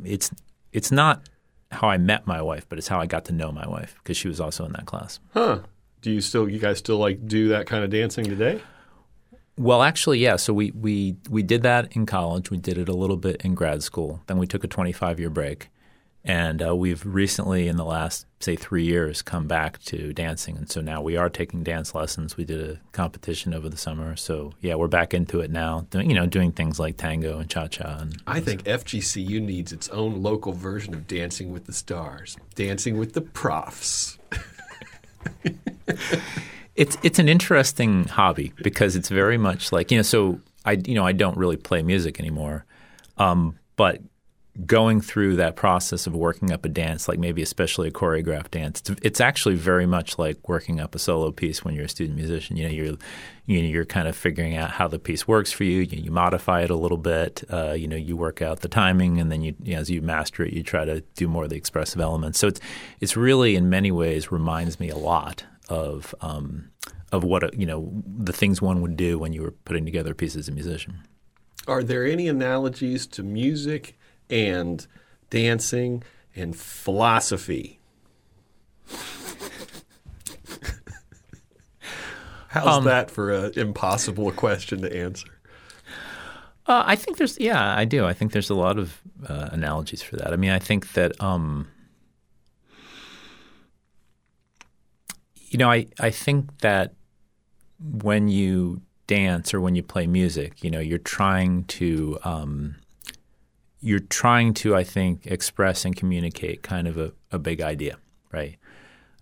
[0.03, 0.31] it's
[0.73, 1.29] it's not
[1.71, 4.17] how I met my wife, but it's how I got to know my wife because
[4.17, 5.19] she was also in that class.
[5.33, 5.59] Huh.
[6.01, 8.61] Do you still, you guys still like do that kind of dancing today?
[9.57, 10.35] Well, actually, yeah.
[10.35, 12.51] So we, we we did that in college.
[12.51, 14.21] We did it a little bit in grad school.
[14.27, 15.69] Then we took a 25 year break,
[16.23, 20.57] and uh, we've recently, in the last say three years, come back to dancing.
[20.57, 22.37] And so now we are taking dance lessons.
[22.37, 24.15] We did a competition over the summer.
[24.15, 25.87] So yeah, we're back into it now.
[25.89, 27.97] Doing you know doing things like tango and cha cha.
[27.97, 32.37] And I think FGCU needs its own local version of Dancing with the Stars.
[32.53, 34.19] Dancing with the Profs.
[36.77, 40.03] It's it's an interesting hobby because it's very much like you know.
[40.03, 42.65] So I you know I don't really play music anymore,
[43.17, 43.99] um, but
[44.65, 48.79] going through that process of working up a dance, like maybe especially a choreographed dance,
[48.81, 52.15] it's, it's actually very much like working up a solo piece when you're a student
[52.15, 52.57] musician.
[52.57, 52.97] You know, you're
[53.47, 55.81] you know, you're kind of figuring out how the piece works for you.
[55.81, 57.43] You, you modify it a little bit.
[57.51, 60.03] Uh, you know, you work out the timing, and then you, you know, as you
[60.03, 62.37] master it, you try to do more of the expressive elements.
[62.37, 62.59] So it's
[62.99, 66.69] it's really in many ways reminds me a lot of um,
[67.11, 70.11] of what a, you know the things one would do when you were putting together
[70.11, 70.99] a piece as a musician.
[71.67, 73.97] Are there any analogies to music
[74.29, 74.85] and
[75.29, 76.03] dancing
[76.35, 77.79] and philosophy?
[82.49, 85.27] How's that for an impossible question to answer?
[86.65, 88.05] Uh, I think there's, yeah, I do.
[88.05, 90.33] I think there's a lot of uh, analogies for that.
[90.33, 91.67] I mean, I think that, um,
[95.57, 96.93] you know, I, I think that
[97.79, 102.75] when you dance or when you play music, you know, you're trying to, um,
[103.81, 107.97] you're trying to, I think, express and communicate kind of a, a big idea,
[108.31, 108.57] right?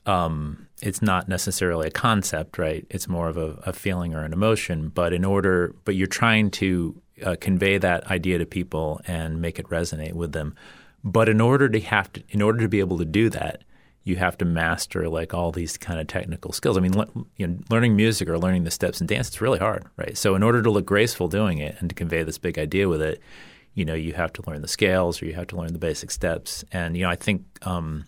[0.06, 2.86] um, it's not necessarily a concept, right?
[2.90, 4.90] It's more of a, a, feeling or an emotion.
[4.90, 9.58] But in order, but you're trying to uh, convey that idea to people and make
[9.58, 10.56] it resonate with them.
[11.04, 13.64] But in order to have to, in order to be able to do that,
[14.06, 16.78] you have to master like all these kind of technical skills.
[16.78, 19.60] I mean, le- you know, learning music or learning the steps in dance, it's really
[19.60, 20.18] hard, right?
[20.18, 23.02] So in order to look graceful doing it and to convey this big idea with
[23.02, 23.20] it,
[23.74, 26.10] you know, you have to learn the scales or you have to learn the basic
[26.12, 26.64] steps.
[26.72, 27.44] And you know, I think.
[27.68, 28.06] Um,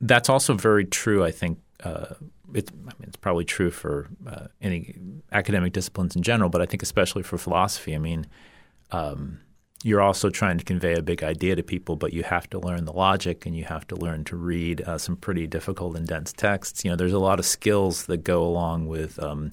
[0.00, 1.24] that's also very true.
[1.24, 2.14] I think uh,
[2.52, 4.94] it's, I mean, it's probably true for uh, any
[5.32, 7.94] academic disciplines in general, but I think especially for philosophy.
[7.94, 8.26] I mean,
[8.90, 9.40] um,
[9.84, 12.86] you're also trying to convey a big idea to people, but you have to learn
[12.86, 16.32] the logic and you have to learn to read uh, some pretty difficult and dense
[16.32, 16.86] texts.
[16.86, 19.50] You know, there's a lot of skills that go along with um,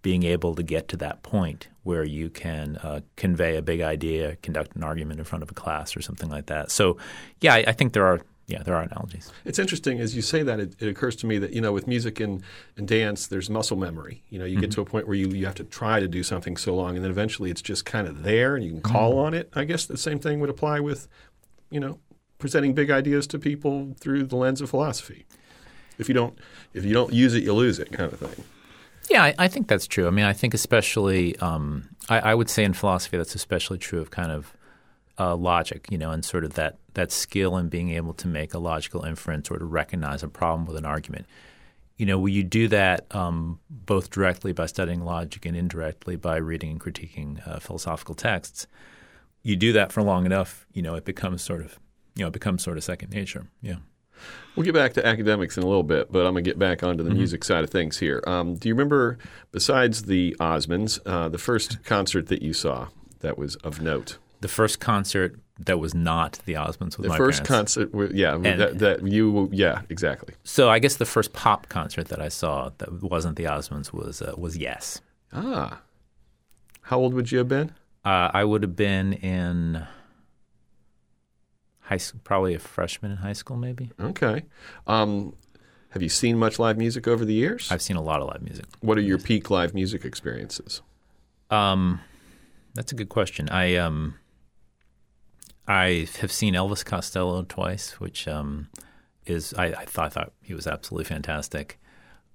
[0.00, 4.36] being able to get to that point where you can uh, convey a big idea,
[4.36, 6.70] conduct an argument in front of a class or something like that.
[6.70, 6.96] So,
[7.42, 9.32] yeah, I, I think there are yeah, there are analogies.
[9.44, 10.60] It's interesting as you say that.
[10.60, 12.42] It, it, occurs to me that you know, with music and,
[12.76, 14.22] and dance, there's muscle memory.
[14.28, 14.62] You know, you mm-hmm.
[14.62, 16.96] get to a point where you, you have to try to do something so long,
[16.96, 19.26] and then eventually it's just kind of there, and you can call mm-hmm.
[19.26, 19.50] on it.
[19.54, 21.08] I guess the same thing would apply with,
[21.70, 21.98] you know,
[22.38, 25.24] presenting big ideas to people through the lens of philosophy.
[25.98, 26.38] If you don't,
[26.74, 28.44] if you don't use it, you lose it, kind of thing.
[29.08, 30.06] Yeah, I, I think that's true.
[30.06, 34.00] I mean, I think especially, um, I, I would say in philosophy that's especially true
[34.00, 34.54] of kind of
[35.18, 38.54] uh, logic, you know, and sort of that that skill in being able to make
[38.54, 41.26] a logical inference or to recognize a problem with an argument.
[41.96, 46.70] You know, you do that um, both directly by studying logic and indirectly by reading
[46.70, 48.66] and critiquing uh, philosophical texts.
[49.42, 51.78] You do that for long enough, you know, it becomes sort of,
[52.16, 53.46] you know, it becomes sort of second nature.
[53.60, 53.76] Yeah.
[54.56, 56.82] We'll get back to academics in a little bit, but I'm going to get back
[56.82, 57.18] onto the mm-hmm.
[57.18, 58.22] music side of things here.
[58.26, 59.18] Um, do you remember,
[59.52, 62.88] besides the Osmonds, uh, the first concert that you saw
[63.20, 64.18] that was of note?
[64.44, 67.76] The first concert that was not the Osmonds with The my first parents.
[67.76, 70.34] concert, yeah, And- that, that you, yeah, exactly.
[70.44, 74.20] So I guess the first pop concert that I saw that wasn't the Osmonds was
[74.20, 75.00] uh, was Yes.
[75.32, 75.80] Ah,
[76.82, 77.68] how old would you have been?
[78.04, 79.86] Uh, I would have been in
[81.80, 83.90] high school, probably a freshman in high school, maybe.
[83.98, 84.44] Okay.
[84.86, 85.34] Um,
[85.90, 87.70] have you seen much live music over the years?
[87.70, 88.66] I've seen a lot of live music.
[88.80, 90.82] what are your peak live music experiences?
[91.50, 92.00] Um,
[92.74, 93.48] that's a good question.
[93.48, 94.14] I um,
[95.66, 98.68] I have seen Elvis Costello twice, which um,
[99.26, 101.78] is I, I thought thought he was absolutely fantastic.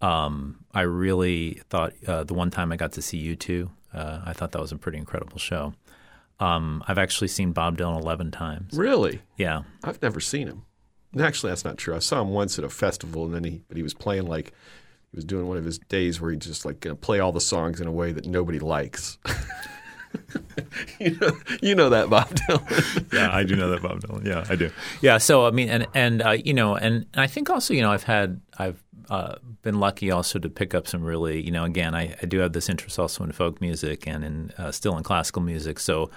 [0.02, 4.34] Um, I really thought uh, the one time I got to see U2, uh, I
[4.34, 5.74] thought that was a pretty incredible show.
[6.40, 8.78] Um, I've actually seen Bob Dylan eleven times.
[8.78, 9.22] Really?
[9.38, 10.66] Yeah, I've never seen him.
[11.20, 11.96] Actually, that's not true.
[11.96, 14.54] I saw him once at a festival, and then he, but he was playing like
[15.12, 17.42] he was doing one of his days where he just like gonna play all the
[17.42, 19.18] songs in a way that nobody likes.
[21.00, 23.14] you know, you know that Bob Dylan.
[23.14, 24.26] yeah, I do know that Bob Dylan.
[24.26, 24.72] Yeah, I do.
[25.02, 27.82] Yeah, so I mean, and and uh, you know, and, and I think also, you
[27.82, 31.64] know, I've had I've uh, been lucky also to pick up some really, you know,
[31.64, 34.98] again, I, I do have this interest also in folk music and in uh, still
[34.98, 35.80] in classical music.
[35.80, 36.10] So,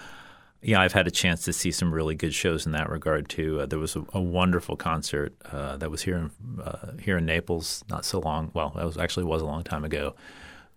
[0.60, 3.60] yeah, I've had a chance to see some really good shows in that regard too.
[3.60, 7.26] Uh, there was a, a wonderful concert uh, that was here in uh, here in
[7.26, 8.50] Naples not so long.
[8.54, 10.14] Well, that was actually was a long time ago.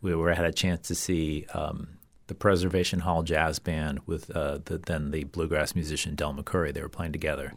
[0.01, 1.45] We were had a chance to see.
[1.53, 1.94] Um,
[2.27, 6.73] the Preservation Hall Jazz Band with uh, the, then the bluegrass musician Del McCoury.
[6.73, 7.53] They were playing together.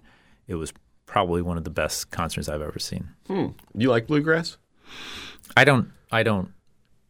[0.46, 0.72] It was
[1.06, 3.08] probably one of the best concerts I've ever seen.
[3.74, 4.58] You like bluegrass?
[5.56, 6.52] I don't I don't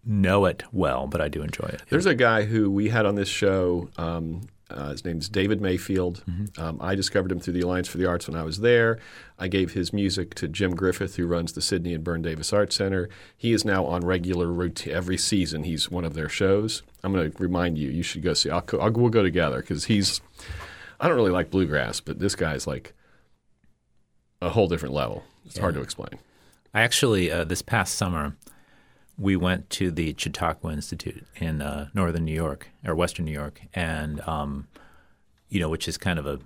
[0.04, 1.82] know it well, but I do enjoy it.
[1.88, 3.90] There's a guy who we had on this show.
[3.96, 6.22] Um, uh, his is David Mayfield.
[6.58, 8.98] Um, I discovered him through the Alliance for the Arts when I was there.
[9.38, 12.76] I gave his music to Jim Griffith, who runs the Sidney and Berne Davis Arts
[12.76, 13.08] Center.
[13.36, 15.64] He is now on regular routine every season.
[15.64, 16.82] He's one of their shows.
[17.02, 17.88] I'm going to remind you.
[17.88, 18.50] You should go see.
[18.50, 20.20] I'll, I'll we'll go together because he's.
[21.00, 22.92] I don't really like bluegrass, but this guy's like
[24.42, 25.24] a whole different level.
[25.46, 26.18] It's hard to explain.
[26.74, 28.36] I actually uh, this past summer
[29.18, 33.60] we went to the Chautauqua Institute in uh, northern New York or western New York,
[33.74, 34.68] and um,
[35.48, 36.38] you know, which is kind of a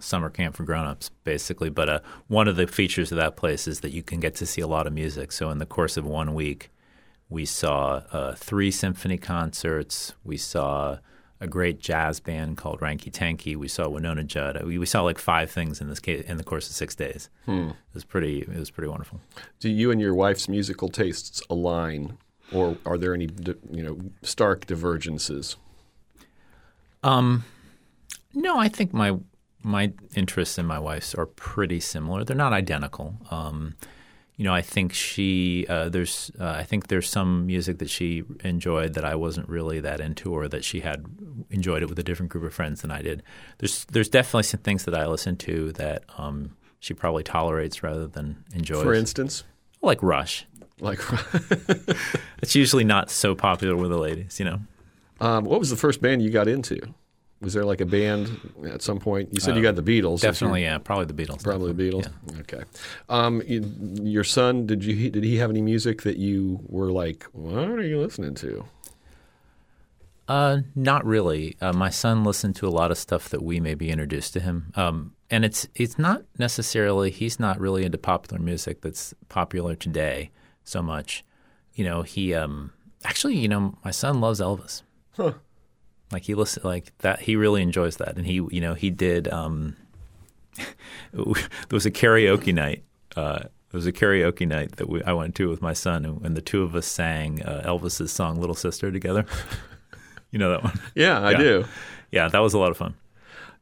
[0.00, 1.70] summer camp for grown-ups basically.
[1.70, 4.46] But uh, one of the features of that place is that you can get to
[4.46, 5.32] see a lot of music.
[5.32, 6.70] So in the course of one week
[7.30, 10.14] we saw uh, three symphony concerts.
[10.24, 10.98] We saw
[11.40, 15.18] a great jazz band called Ranky Tanky we saw Wynonna Judd we, we saw like
[15.18, 18.58] five things in this case, in the course of six days it was pretty it
[18.58, 19.20] was pretty wonderful
[19.60, 22.18] Do you and your wife's musical tastes align,
[22.52, 23.28] or are there any
[23.70, 25.56] you know stark divergences?
[27.02, 27.44] Um,
[28.34, 29.18] no, I think my
[29.62, 32.24] my interests and my wife's are pretty similar.
[32.24, 33.14] They're not identical.
[33.30, 33.74] Um,
[34.38, 38.22] you know, I think she uh, there's uh, I think there's some music that she
[38.44, 41.04] enjoyed that I wasn't really that into, or that she had
[41.50, 43.24] enjoyed it with a different group of friends than I did.
[43.58, 48.06] There's there's definitely some things that I listen to that um, she probably tolerates rather
[48.06, 48.84] than enjoys.
[48.84, 49.42] For instance,
[49.82, 50.46] like Rush.
[50.78, 51.00] like
[52.40, 54.60] It's usually not so popular with the ladies, you know.
[55.20, 56.78] um, what was the first band you got into?
[57.40, 59.28] Was there like a band at some point?
[59.32, 60.20] You said you got the Beatles.
[60.20, 61.44] Definitely, yeah, probably the Beatles.
[61.44, 62.10] Probably the Beatles.
[62.40, 62.64] Okay.
[63.08, 63.64] Um, you,
[64.02, 67.86] your son, did you did he have any music that you were like, what are
[67.86, 68.64] you listening to?
[70.26, 71.56] Uh, not really.
[71.60, 74.72] Uh, my son listened to a lot of stuff that we maybe introduced to him,
[74.74, 80.30] um, and it's it's not necessarily he's not really into popular music that's popular today
[80.64, 81.24] so much.
[81.74, 82.72] You know, he um,
[83.04, 84.82] actually, you know, my son loves Elvis.
[85.12, 85.34] Huh.
[86.12, 87.20] Like he listen like that.
[87.20, 89.28] He really enjoys that, and he you know he did.
[89.28, 89.76] Um,
[91.12, 91.24] there
[91.70, 92.84] was a karaoke night.
[93.16, 96.24] Uh, there was a karaoke night that we, I went to with my son, and,
[96.24, 99.26] and the two of us sang uh, Elvis's song "Little Sister" together.
[100.30, 100.80] you know that one?
[100.94, 101.64] Yeah, I do.
[102.10, 102.94] Yeah, that was a lot of fun.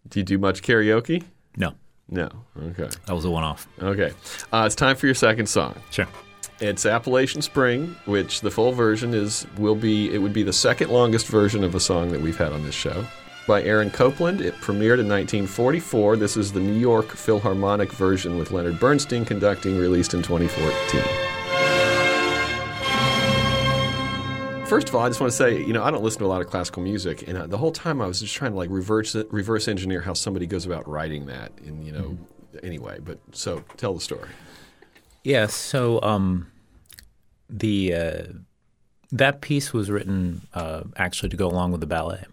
[0.09, 1.25] Do you do much karaoke?
[1.57, 1.75] No,
[2.09, 2.29] No.
[2.63, 2.89] Okay.
[3.07, 3.67] that was a one-off.
[3.83, 4.13] Okay.
[4.53, 5.75] Uh, it's time for your second song.
[5.91, 6.07] Sure.
[6.59, 10.89] It's Appalachian Spring, which the full version is will be it would be the second
[10.89, 13.05] longest version of a song that we've had on this show.
[13.47, 14.41] By Aaron Copland.
[14.41, 16.17] It premiered in 1944.
[16.17, 21.03] This is the New York Philharmonic version with Leonard Bernstein conducting, released in 2014.
[24.67, 26.27] First of all, I just want to say, you know, I don't listen to a
[26.27, 28.71] lot of classical music, and uh, the whole time I was just trying to like
[28.71, 32.17] reverse reverse engineer how somebody goes about writing that, and you know,
[32.63, 32.99] anyway.
[32.99, 34.31] But so tell the story.
[35.27, 35.49] Yeah.
[35.49, 36.47] So um,
[37.51, 38.23] the uh,
[39.11, 42.27] that piece was written uh, actually to go along with the ballet.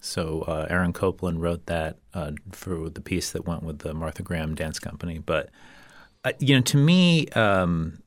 [0.00, 4.22] So uh, Aaron Copland wrote that uh, for the piece that went with the Martha
[4.22, 5.18] Graham Dance Company.
[5.18, 5.50] But
[6.24, 8.02] uh, you know, to me, um,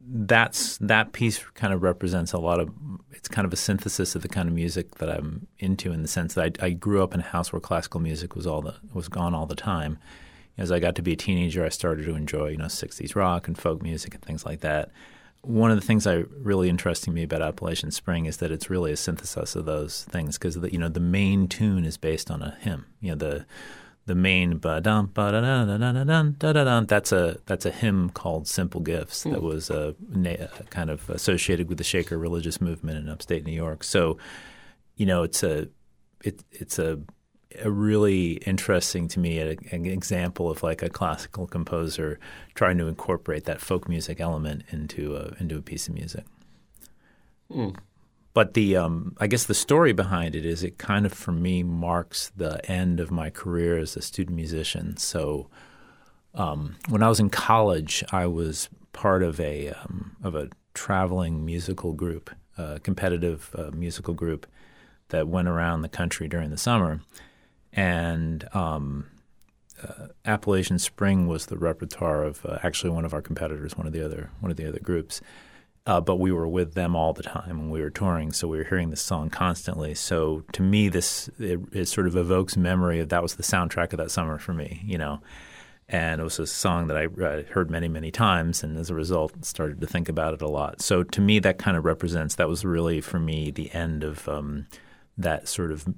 [0.00, 2.70] that's that piece kind of represents a lot of
[3.12, 6.08] it's kind of a synthesis of the kind of music that I'm into in the
[6.08, 8.74] sense that I, I grew up in a house where classical music was all the
[8.92, 10.00] was gone all the time
[10.58, 13.48] as I got to be a teenager, I started to enjoy, you know, 60s rock
[13.48, 14.90] and folk music and things like that.
[15.42, 18.92] One of the things I really interesting me about Appalachian Spring is that it's really
[18.92, 22.58] a synthesis of those things because you know the main tune is based on a
[22.60, 22.84] hymn.
[23.00, 23.46] You know the
[24.04, 26.80] the main ba dum ba da da da da da da da da.
[26.82, 29.46] that's a that's a hymn called Simple Gifts that hmm.
[29.46, 33.52] was a na- uh, kind of associated with the Shaker religious movement in upstate New
[33.52, 33.82] York.
[33.82, 34.18] So
[34.96, 35.68] you know it's a
[36.22, 37.00] it, it's a
[37.62, 42.18] a really interesting to me a, an example of like a classical composer
[42.54, 46.24] trying to incorporate that folk music element into a, into a piece of music.
[47.50, 47.70] Hmm.
[48.32, 51.64] But the um, I guess the story behind it is it kind of for me
[51.64, 54.96] marks the end of my career as a student musician.
[54.96, 55.50] So
[56.34, 61.44] um, when I was in college, I was part of a um, of a traveling
[61.44, 64.46] musical group, a competitive uh, musical group
[65.08, 67.00] that went around the country during the summer,
[67.72, 69.06] and um,
[69.82, 73.92] uh, Appalachian Spring was the repertoire of uh, actually one of our competitors, one of
[73.92, 75.20] the other one of the other groups.
[75.86, 78.58] Uh, but we were with them all the time when we were touring, so we
[78.58, 79.94] were hearing this song constantly.
[79.94, 83.92] So to me, this it, it sort of evokes memory of that was the soundtrack
[83.92, 85.20] of that summer for me, you know.
[85.88, 87.08] And it was a song that I
[87.52, 90.80] heard many, many times, and as a result, started to think about it a lot.
[90.80, 94.28] So to me, that kind of represents that was really for me the end of
[94.28, 94.66] um,
[95.18, 95.88] that sort of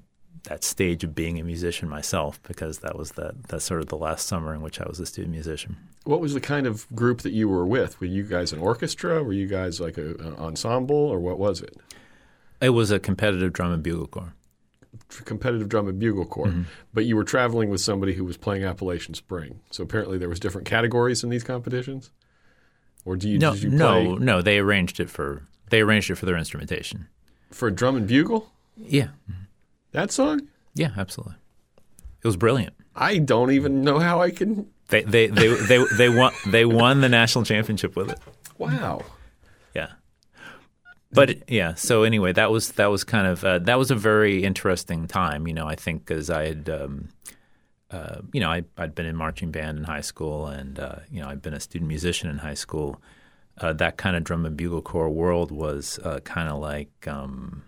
[0.44, 3.96] that stage of being a musician myself, because that was that that sort of the
[3.96, 5.76] last summer in which I was a student musician.
[6.04, 8.00] What was the kind of group that you were with?
[8.00, 9.22] Were you guys an orchestra?
[9.22, 11.76] Were you guys like a, an ensemble, or what was it?
[12.60, 14.34] It was a competitive drum and bugle corps.
[15.24, 16.62] Competitive drum and bugle corps, Mm-hmm.
[16.92, 19.60] but you were traveling with somebody who was playing Appalachian Spring.
[19.70, 22.10] So apparently there was different categories in these competitions.
[23.04, 24.42] Or do you No, did you no, no.
[24.42, 27.08] They arranged it for they arranged it for their instrumentation.
[27.50, 28.52] for drum and bugle?
[28.76, 29.08] Yeah,
[29.92, 30.48] That song?
[30.74, 31.36] yeah, absolutely.
[32.22, 32.74] It was brilliant.
[32.94, 34.70] I don't even know how I can.
[34.88, 38.18] They they they they, they won they won the national championship with it.
[38.58, 39.02] Wow.
[39.74, 39.92] Yeah.
[41.10, 44.44] But yeah, so anyway, that was that was kind of uh, that was a very
[44.44, 45.46] interesting time.
[45.46, 47.08] You know, I think because I had, um,
[47.90, 51.20] uh, you know, I, I'd been in marching band in high school, and uh, you
[51.20, 53.02] know, I'd been a student musician in high school.
[53.58, 57.62] Uh, that kind of drum and bugle corps world was uh, kind of like um,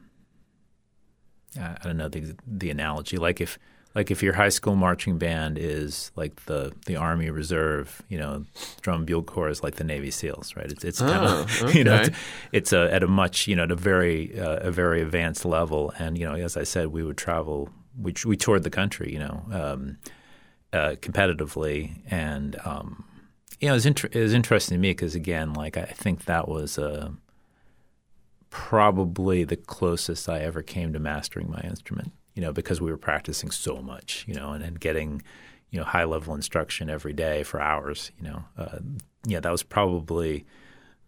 [1.59, 3.17] I I don't know the the analogy.
[3.17, 3.59] Like if
[3.95, 8.45] like if your high school marching band is like the the Army Reserve, you know,
[8.81, 10.71] drum bugle corps is like the Navy SEALs, right?
[10.71, 12.19] It's it's kind Oh, of you know it's,
[12.51, 15.93] it's a, at a much you know at a very uh, a very advanced level,
[15.99, 17.69] and you know as I said, we would travel.
[17.97, 19.99] We we toured the country, you know, um,
[20.73, 23.05] uh, competitively, and um,
[23.61, 26.25] you know it was, inter- it was interesting to me because again, like I think
[26.25, 27.11] that was uh,
[28.55, 32.12] probably the closest I ever came to mastering my instrument.
[32.35, 35.23] You know, because we were practicing so much, you know, and, and getting
[35.71, 38.12] you know high level instruction every day for hours.
[38.17, 38.79] You know, uh,
[39.27, 40.47] yeah, that was probably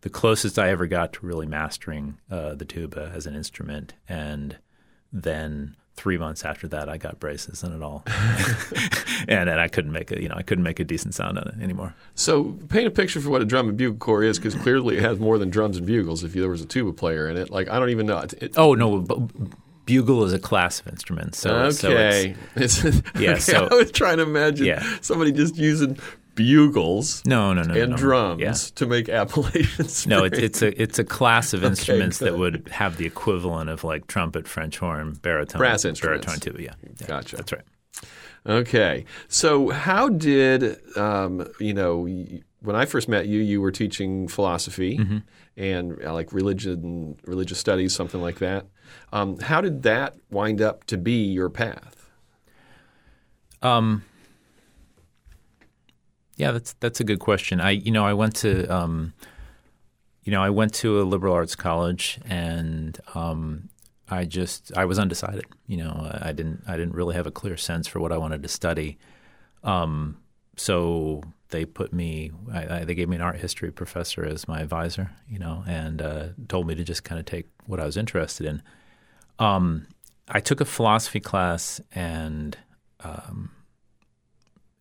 [0.01, 4.59] the closest I ever got to really mastering uh, the tuba as an instrument, and
[5.13, 8.03] then three months after that, I got braces and it all,
[9.29, 11.49] and, and I couldn't make a you know I couldn't make a decent sound on
[11.49, 11.95] it anymore.
[12.15, 15.03] So paint a picture for what a drum and bugle corps is, because clearly it
[15.03, 16.23] has more than drums and bugles.
[16.25, 18.19] If there was a tuba player in it, like I don't even know.
[18.19, 19.29] It, it, Oh no, bu-
[19.87, 21.39] bugle is a class of instruments.
[21.39, 22.35] So so okay.
[22.57, 24.83] it's, It's, Yeah, okay, so- I was trying to imagine Yeah.
[25.01, 25.99] somebody just using
[26.37, 27.96] bugles no no no no, and no.
[27.96, 28.53] drums Yeah.
[28.77, 30.11] to make Appalachian Spring.
[30.18, 33.83] No, it's it's a it's a class of instruments that would have the equivalent of
[33.83, 36.25] like trumpet, French horn, baritone, Brass instruments.
[36.27, 36.62] baritone tuba.
[36.62, 37.37] Yeah, yeah Gotcha.
[37.37, 37.62] That's right.
[38.46, 39.05] Okay.
[39.27, 42.03] So, how did, um, you know,
[42.61, 45.18] when I first met you, you were teaching philosophy Mm-hmm.
[45.57, 48.66] and uh, like religion, religious studies, something like that.
[49.12, 52.09] Um, how did that wind up to be your path?
[53.62, 54.05] Um,
[56.37, 57.61] yeah, that's that's a good question.
[57.61, 59.14] I you know I went to um,
[60.22, 63.70] you know I went to a liberal arts college and um,
[64.09, 65.46] I just I was undecided.
[65.66, 68.42] You know I didn't I didn't really have a clear sense for what I wanted
[68.42, 68.99] to study.
[69.64, 70.18] Um,
[70.57, 74.61] so they put me I, I, they gave me an art history professor as my
[74.61, 75.12] advisor.
[75.29, 78.46] You know and uh, told me to just kind of take what I was interested
[78.46, 78.62] in.
[79.38, 79.87] Um,
[80.29, 82.59] I took a philosophy class and
[83.01, 83.53] um,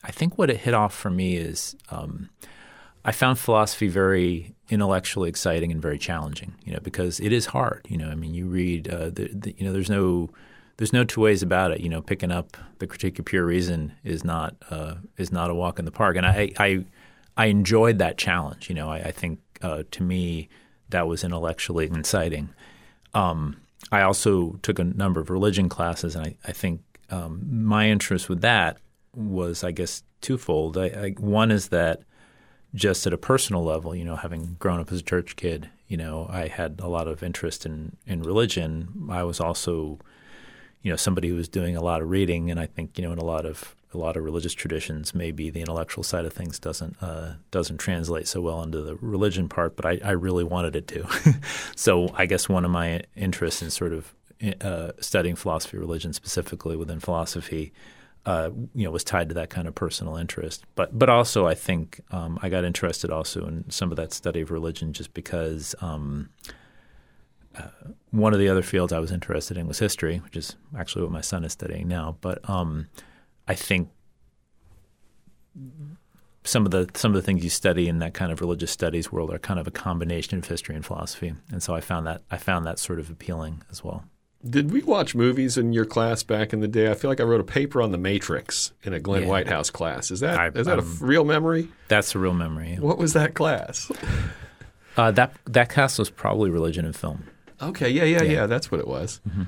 [0.06, 2.30] I think what it hit off for me is um,
[3.04, 6.54] I found philosophy very intellectually exciting and very challenging.
[6.64, 7.86] You know, because it is hard.
[7.90, 10.30] You know, I mean, you read, uh, the, the, you know, there's no
[10.78, 11.80] there's no two ways about it.
[11.82, 15.56] You know, picking up the Critique of Pure Reason is not uh, is not a
[15.56, 16.86] walk in the park, and I I
[17.36, 18.70] I enjoyed that challenge.
[18.70, 20.50] You know, I, I think uh, to me
[20.90, 22.50] that was intellectually inciting.
[23.16, 23.58] Um,
[23.92, 28.30] I also took a number of religion classes, and I, I think um, my interest
[28.30, 28.78] with that
[29.16, 30.78] was, I guess, twofold.
[30.78, 32.02] I, I, one is that
[32.74, 35.98] just at a personal level, you know, having grown up as a church kid, you
[35.98, 39.08] know, I had a lot of interest in in religion.
[39.10, 40.00] I was also,
[40.82, 43.12] you know, somebody who was doing a lot of reading, and I think, you know,
[43.12, 46.60] in a lot of a lot of religious traditions, maybe the intellectual side of things
[46.60, 49.76] doesn't uh, doesn't translate so well into the religion part.
[49.76, 51.08] But I, I really wanted it to.
[51.76, 54.14] so I guess one of my interests in sort of
[54.62, 57.72] uh, studying philosophy, religion specifically within philosophy,
[58.26, 60.66] uh, you know, was tied to that kind of personal interest.
[60.76, 64.42] But but also, I think um, I got interested also in some of that study
[64.42, 66.30] of religion just because um,
[67.56, 67.68] uh,
[68.12, 71.12] one of the other fields I was interested in was history, which is actually what
[71.12, 72.18] my son is studying now.
[72.22, 72.88] But um,
[73.48, 73.90] I think
[76.44, 79.12] some of the some of the things you study in that kind of religious studies
[79.12, 82.24] world are kind of a combination of history and philosophy, and so I found that
[82.32, 84.06] I found that sort of appealing as well.
[84.48, 86.92] Did we watch movies in your class back in the day?
[86.92, 89.30] I feel like I wrote a paper on The Matrix in a Glenn Yeah.
[89.30, 90.12] Whitehouse class.
[90.12, 91.70] Is that I- is that a I'm- real memory?
[91.88, 92.78] That's a real memory.
[92.80, 93.92] What was that class?
[94.98, 97.24] Uh, that that cast was probably religion and film.
[97.62, 98.32] Okay, yeah, yeah, yeah.
[98.32, 98.46] Yeah.
[98.46, 99.20] that's what it was.
[99.28, 99.44] Mm-hmm.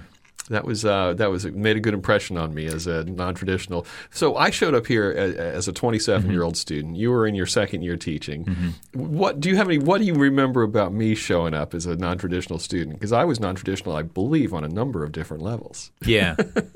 [0.49, 3.85] That was uh, that was made a good impression on me as a non-traditional.
[4.11, 6.57] So I showed up here as, as a 27-year-old Mm-hmm.
[6.57, 6.95] student.
[6.95, 8.73] You were in your second year teaching.
[8.93, 9.77] What do you have any?
[9.77, 12.95] What do you remember about me showing up as a non-traditional student?
[12.95, 15.91] Because I was non-traditional, I believe, on a number of different levels.
[16.05, 16.35] Yeah,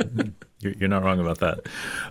[0.59, 1.59] you're, you're not wrong about that.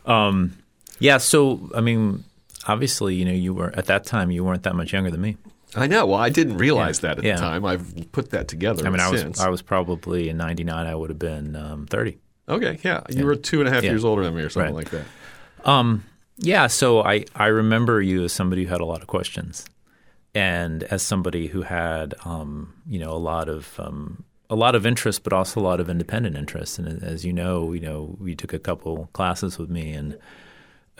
[0.06, 0.56] Um,
[0.98, 2.24] yeah, so I mean,
[2.66, 5.36] obviously, you know, you were at that time you weren't that much younger than me.
[5.76, 6.06] I know.
[6.06, 7.34] Well, I didn't realize Yeah, that at yeah.
[7.36, 7.64] the time.
[7.64, 8.86] I've put that together.
[8.86, 9.40] I mean, I was since.
[9.40, 10.86] I was probably in '99.
[10.86, 12.18] I would have been um, 30.
[12.48, 12.78] okay.
[12.82, 13.90] Yeah, you were two and a half Yeah.
[13.90, 14.84] years older than me, or something Right.
[14.84, 15.68] like that.
[15.68, 16.04] Um,
[16.38, 19.66] yeah, so I, I remember you as somebody who had a lot of questions,
[20.34, 24.84] and as somebody who had um, you know a lot of um, a lot of
[24.86, 26.78] interest, but also a lot of independent interest.
[26.78, 30.16] And as you know, you know, we took a couple classes with me, and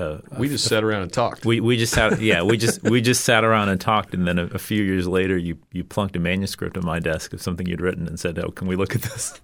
[0.01, 1.45] uh, We just sat around and talked.
[1.47, 4.39] we we just sat yeah we just we just sat around and talked, and then
[4.39, 7.67] a, a few years later, you you plunked a manuscript on my desk of something
[7.67, 9.41] you'd written and said, "Oh, can we look at this?"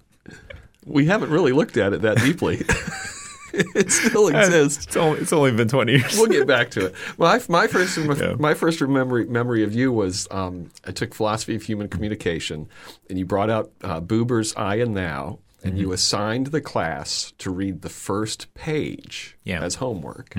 [0.85, 2.63] we haven't really looked at it that deeply.
[3.53, 4.85] it still exists.
[4.85, 6.17] It's only it's only been twenty years.
[6.17, 6.95] We'll get back to it.
[7.17, 8.35] My my first Yeah.
[8.39, 12.67] my first memory memory of you was um, I took philosophy of human communication,
[13.09, 15.81] and you brought out uh, Buber's I and Thou, and Mm-hmm.
[15.81, 19.57] you assigned the class to read the first page Yeah.
[19.57, 19.63] Mm-hmm.
[19.65, 20.35] as homework.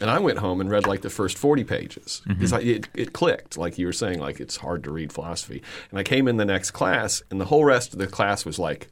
[0.00, 2.68] And I went home and read like the first 40 pages because Mm-hmm.
[2.68, 5.62] it, it clicked, like you were saying, like it's hard to read philosophy.
[5.90, 8.58] And I came in the next class, and the whole rest of the class was
[8.58, 8.88] like,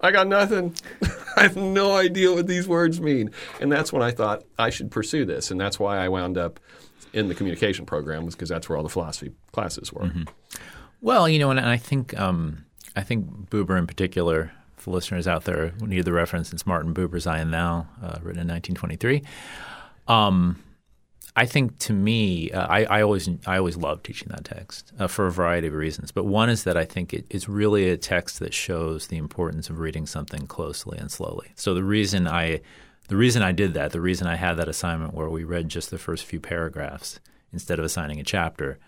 [0.00, 0.74] I got nothing.
[1.36, 3.30] I have no idea what these words mean.
[3.60, 5.50] And that's when I thought I should pursue this.
[5.50, 6.60] And that's why I wound up
[7.14, 10.10] in the communication program, was because that's where all the philosophy classes were.
[11.00, 12.64] Well, you know, and I think um,
[12.94, 14.52] I think Buber in particular,
[14.84, 18.18] for listeners out there who need the reference, it's Martin Buber's I and Thou, uh,
[18.22, 19.22] written in 1923.
[20.06, 20.62] Um,
[21.36, 25.08] I think to me, uh, I, I always I always love teaching that text uh,
[25.08, 26.12] for a variety of reasons.
[26.12, 29.68] But one is that I think it, it's really a text that shows the importance
[29.68, 31.48] of reading something closely and slowly.
[31.56, 32.60] So the reason I
[33.08, 35.90] the reason I did that, the reason I had that assignment where we read just
[35.90, 37.18] the first few paragraphs
[37.52, 38.78] instead of assigning a chapter,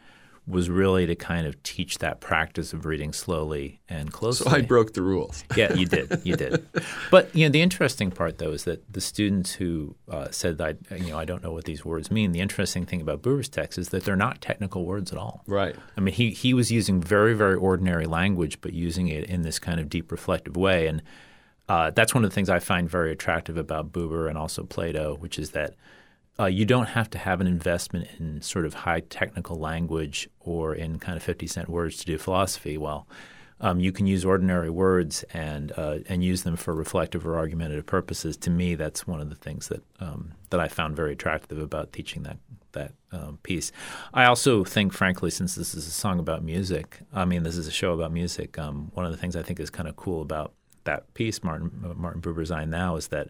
[0.48, 4.48] was really to kind of teach that practice of reading slowly and closely.
[4.48, 5.42] So I broke the rules.
[5.56, 6.20] Yeah, you did.
[6.22, 6.66] You did.
[7.10, 10.76] But you know, the interesting part though is that the students who uh, said that
[10.90, 12.32] you know I don't know what these words mean.
[12.32, 15.42] The interesting thing about Buber's text is that they're not technical words at all.
[15.46, 15.74] Right.
[15.96, 19.58] I mean, he he was using very very ordinary language, but using it in this
[19.58, 21.02] kind of deep reflective way, and
[21.68, 25.16] uh, that's one of the things I find very attractive about Buber and also Plato,
[25.16, 25.74] which is that
[26.38, 30.74] uh, you don't have to have an investment in sort of high technical language or
[30.74, 32.76] in kind of 50 cent words to do philosophy.
[32.76, 33.06] Well,
[33.60, 37.86] um, you can use ordinary words and uh, and use them for reflective or argumentative
[37.86, 38.36] purposes.
[38.38, 41.92] To me, that's one of the things that um, that I found very attractive about
[41.92, 42.36] teaching that
[42.72, 43.72] that um, piece.
[44.12, 47.66] I also think, frankly, since this is a song about music, I mean, this is
[47.66, 48.58] a show about music.
[48.58, 50.52] Um, one of the things I think is kind of cool about
[50.84, 53.28] that piece, Martin uh, Martin Buber's "I Now," is that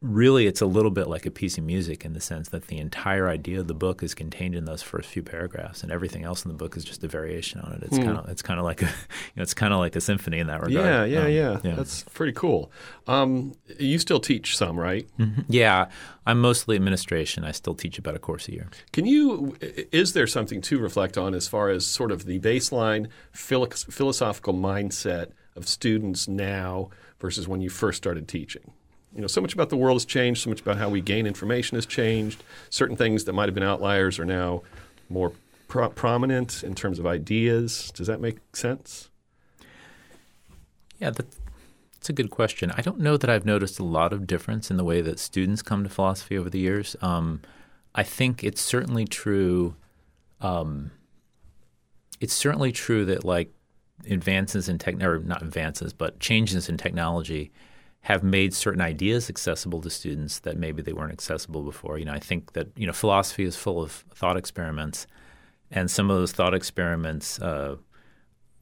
[0.00, 2.78] really it's a little bit like a piece of music in the sense that the
[2.78, 6.44] entire idea of the book is contained in those first few paragraphs and everything else
[6.44, 8.64] in the book is just a variation on it it's kind of it's kind of
[8.64, 8.90] like a you
[9.36, 12.04] know it's kind of like a symphony in that regard Yeah, yeah, Um, yeah, That's
[12.14, 12.70] pretty cool.
[13.08, 15.08] Um, you still teach some, right?
[15.48, 15.88] yeah
[16.26, 19.56] i'm mostly administration i still teach about a course a year Can you?
[19.90, 24.54] Is there something to reflect on as far as sort of the baseline philo- philosophical
[24.54, 28.70] mindset of students now versus when you first started teaching?
[29.18, 30.42] You know, so much about the world has changed.
[30.42, 32.44] So much about how we gain information has changed.
[32.70, 34.62] Certain things that might have been outliers are now
[35.08, 35.32] more
[35.66, 37.90] pro- prominent in terms of ideas?
[37.96, 39.10] Does that make sense?
[41.00, 41.26] Yeah, that,
[41.94, 42.70] that's a good question.
[42.76, 45.62] I don't know that I've noticed a lot of difference in the way that students
[45.62, 46.94] come to philosophy over the years.
[47.02, 47.42] Um,
[47.96, 49.74] I think it's certainly true.
[50.40, 50.92] Um,
[52.20, 53.52] it's certainly true that like
[54.08, 57.50] advances in tech, or not advances, but changes in technology
[58.02, 61.98] have made certain ideas accessible to students that maybe they weren't accessible before.
[61.98, 65.06] You know, I think that you know philosophy is full of thought experiments,
[65.70, 67.76] and some of those thought experiments uh,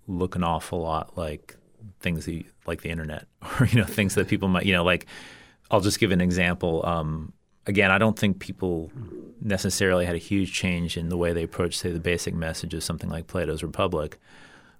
[0.07, 1.57] look an awful lot like
[2.01, 3.26] things that, like the internet,
[3.61, 5.07] or you know, things that people might you know like.
[5.68, 6.87] I'll just give an example.
[6.87, 7.32] Um,
[7.66, 8.93] again, I don't think people
[9.41, 12.84] necessarily had a huge change in the way they approach, say, the basic message of
[12.84, 14.16] something like Plato's Republic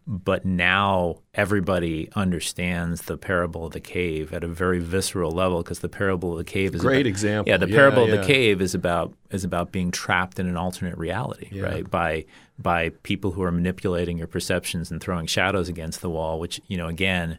[0.07, 5.81] but now everybody understands the parable of the cave at a very visceral level because
[5.81, 7.51] the parable of the cave is a Great about, example.
[7.51, 8.15] Yeah, the Yeah, parable yeah.
[8.15, 11.63] of the cave is about is about being trapped in an alternate reality, Yeah.
[11.65, 11.91] right?
[11.91, 12.25] By
[12.59, 16.77] by people who are manipulating your perceptions and throwing shadows against the wall, which you
[16.77, 17.39] know again.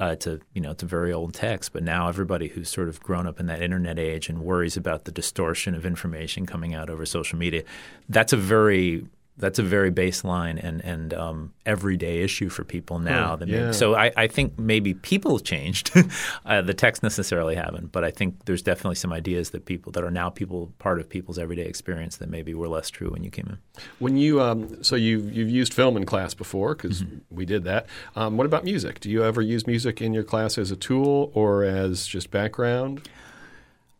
[0.00, 2.88] Uh, it's a you know it's a very old text, but now everybody who's sort
[2.88, 6.72] of grown up in that internet age and worries about the distortion of information coming
[6.72, 7.64] out over social media,
[8.08, 9.04] that's a very
[9.38, 13.36] that's a very baseline and and um, everyday issue for people now.
[13.38, 13.70] Huh, yeah.
[13.72, 15.90] so I, I think maybe people have changed.
[16.46, 20.04] uh, the text necessarily haven't, but I think there's definitely some ideas that people that
[20.04, 23.30] are now people part of people's everyday experience that maybe were less true when you
[23.30, 23.82] came in.
[23.98, 27.18] When you um, so you you've used film in class before because Mm-hmm.
[27.30, 27.86] we did that.
[28.16, 28.98] Um, what about music?
[29.00, 33.08] Do you ever use music in your class as a tool or as just background?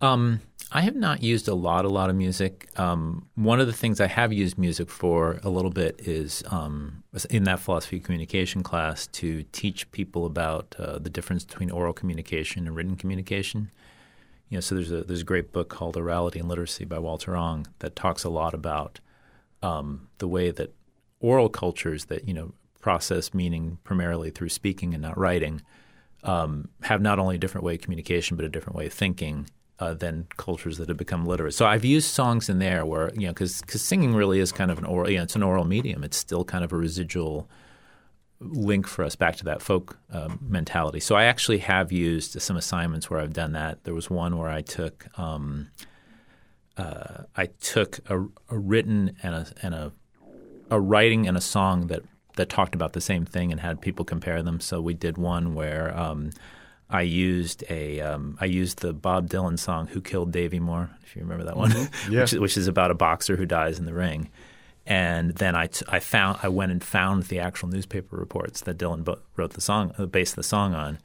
[0.01, 0.41] Um,
[0.71, 2.69] I have not used a lot, a lot of music.
[2.77, 7.03] Um, one of the things I have used music for a little bit is um,
[7.31, 11.95] in that philosophy of communication class to teach people about uh, the difference between oral
[11.95, 13.71] communication and written communication.
[14.51, 17.35] You know, so there's a there's a great book called Orality and Literacy by Walter
[17.35, 19.01] Ong that talks a lot about
[19.63, 20.75] um, the way that
[21.21, 25.63] oral cultures that you know process meaning primarily through speaking and not writing
[26.25, 29.47] um, have not only a different way of communication but a different way of thinking
[29.81, 31.55] uh, than cultures that have become literate.
[31.55, 34.79] So I've used songs in there where you know because singing really is kind of
[34.79, 36.05] an oral you know, it's an oral medium.
[36.05, 37.49] It's still kind of a residual
[38.41, 41.01] link for us back to that folk um, mentality.
[41.01, 43.83] So I actually have used some assignments where I've done that.
[43.85, 45.69] There was one where I took um,
[46.77, 49.93] uh, I took a, a written and a and a
[50.71, 52.03] a writing and a song that
[52.37, 54.61] that talked about the same thing and had people compare them.
[54.61, 56.31] So we did one where um,
[56.91, 61.15] I used a um, I used the Bob Dylan song "Who Killed Davy Moore," if
[61.15, 61.73] you remember that one,
[62.11, 62.23] Yeah.
[62.23, 64.31] which, which is about a boxer who dies in the ring.
[64.87, 68.79] And then I, t- I found I went and found the actual newspaper reports that
[68.79, 70.99] Dylan bo- wrote the song, uh, based the song on,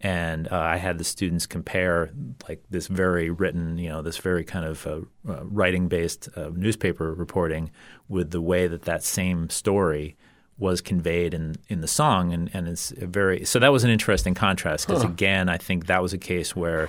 [0.00, 2.10] and uh, I had the students compare
[2.48, 7.12] like this very written, you know, this very kind of uh, uh, writing-based uh, newspaper
[7.12, 7.70] reporting
[8.08, 10.16] with the way that that same story
[10.58, 13.90] was conveyed in, in the song, and, and it's a very so that was an
[13.90, 16.88] interesting contrast because again, I think that was a case where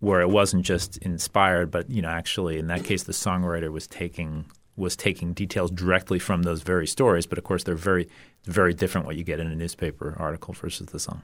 [0.00, 3.86] where it wasn't just inspired, but you know, actually in that case, the songwriter was
[3.86, 7.26] taking was taking details directly from those very stories.
[7.26, 8.08] But of course, they're very
[8.44, 11.22] very different what you get in a newspaper article versus the song.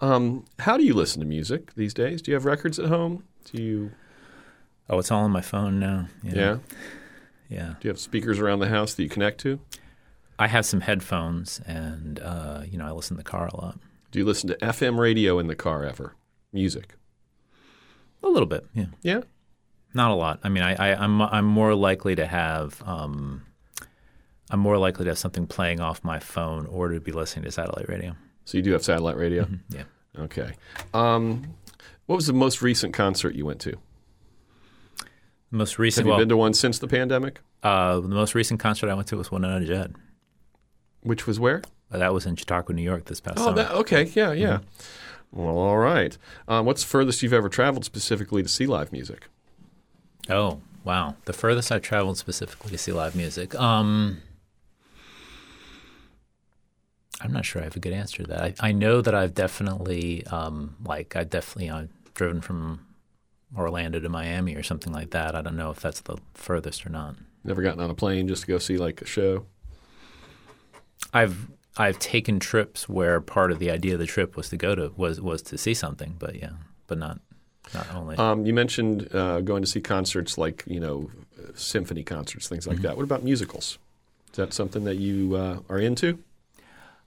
[0.00, 2.22] Um, how do you listen to music these days?
[2.22, 3.24] Do you have records at home?
[3.52, 3.92] Do you
[4.90, 6.08] Oh, it's all on my phone now.
[6.22, 6.60] you know?
[7.48, 7.56] yeah?
[7.56, 7.66] yeah.
[7.80, 9.58] Do you have speakers around the house that you connect to?
[10.42, 13.78] I have some headphones, and uh, you know, I listen to the car a lot.
[14.10, 16.16] Do you listen to FM radio in the car ever?
[16.52, 16.96] Music?
[18.24, 18.86] A little bit, yeah.
[19.02, 19.20] Yeah.
[19.94, 20.40] Not a lot.
[20.42, 23.42] I mean, I, I, I'm I'm more likely to have um,
[24.50, 27.52] I'm more likely to have something playing off my phone or to be listening to
[27.52, 28.16] satellite radio.
[28.44, 29.46] So you do have satellite radio.
[29.68, 29.84] Yeah.
[30.18, 30.54] Okay.
[30.92, 31.54] Um,
[32.06, 33.70] what was the most recent concert you went to?
[35.52, 37.40] The most Have recent, you well, been to one since the pandemic?
[37.62, 39.94] uh, the most recent concert I went to was Wynonna Judd.
[41.02, 41.62] Which was where?
[41.90, 43.56] Uh, That was in Chautauqua, New York, this past Oh, summer.
[43.56, 44.04] that, okay.
[44.14, 44.58] Yeah, yeah.
[45.32, 46.16] Well, all right.
[46.48, 49.28] Um, what's the furthest you've ever traveled specifically to see live music?
[50.28, 51.16] Oh, wow.
[51.24, 53.54] The furthest I've traveled specifically to see live music.
[53.54, 54.22] Um,
[57.20, 58.40] I'm not sure I have a good answer to that.
[58.42, 61.84] I, I know that I've definitely, um, like, I've definitely, uh,
[62.14, 62.84] driven from
[63.56, 65.34] Orlando to Miami or something like that.
[65.34, 67.16] I don't know if that's the furthest or not.
[67.44, 69.46] Never gotten on a plane just to go see like a show?
[71.12, 74.74] I've I've taken trips where part of the idea of the trip was to go
[74.74, 76.50] to was was to see something, but yeah,
[76.86, 77.20] but not
[77.74, 78.16] not only.
[78.16, 81.10] Um, you mentioned uh, going to see concerts like, you know,
[81.54, 82.96] symphony concerts, things like that.
[82.96, 83.78] What about musicals?
[84.30, 86.18] Is that something that you uh, are into?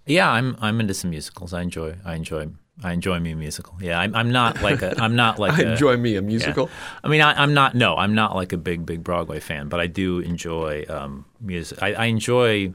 [0.06, 1.54] Yeah, I'm I'm into some musicals.
[1.54, 2.48] I enjoy I enjoy
[2.84, 3.76] I enjoy me a musical.
[3.80, 5.02] Yeah, I'm, I'm not like a.
[5.02, 6.20] I'm not like I a, enjoy me a yeah.
[6.22, 6.70] musical.
[7.04, 7.74] I mean, I, I'm not.
[7.74, 11.82] No, I'm not like a big, big Broadway fan, but I do enjoy um, music.
[11.82, 12.74] I, I enjoy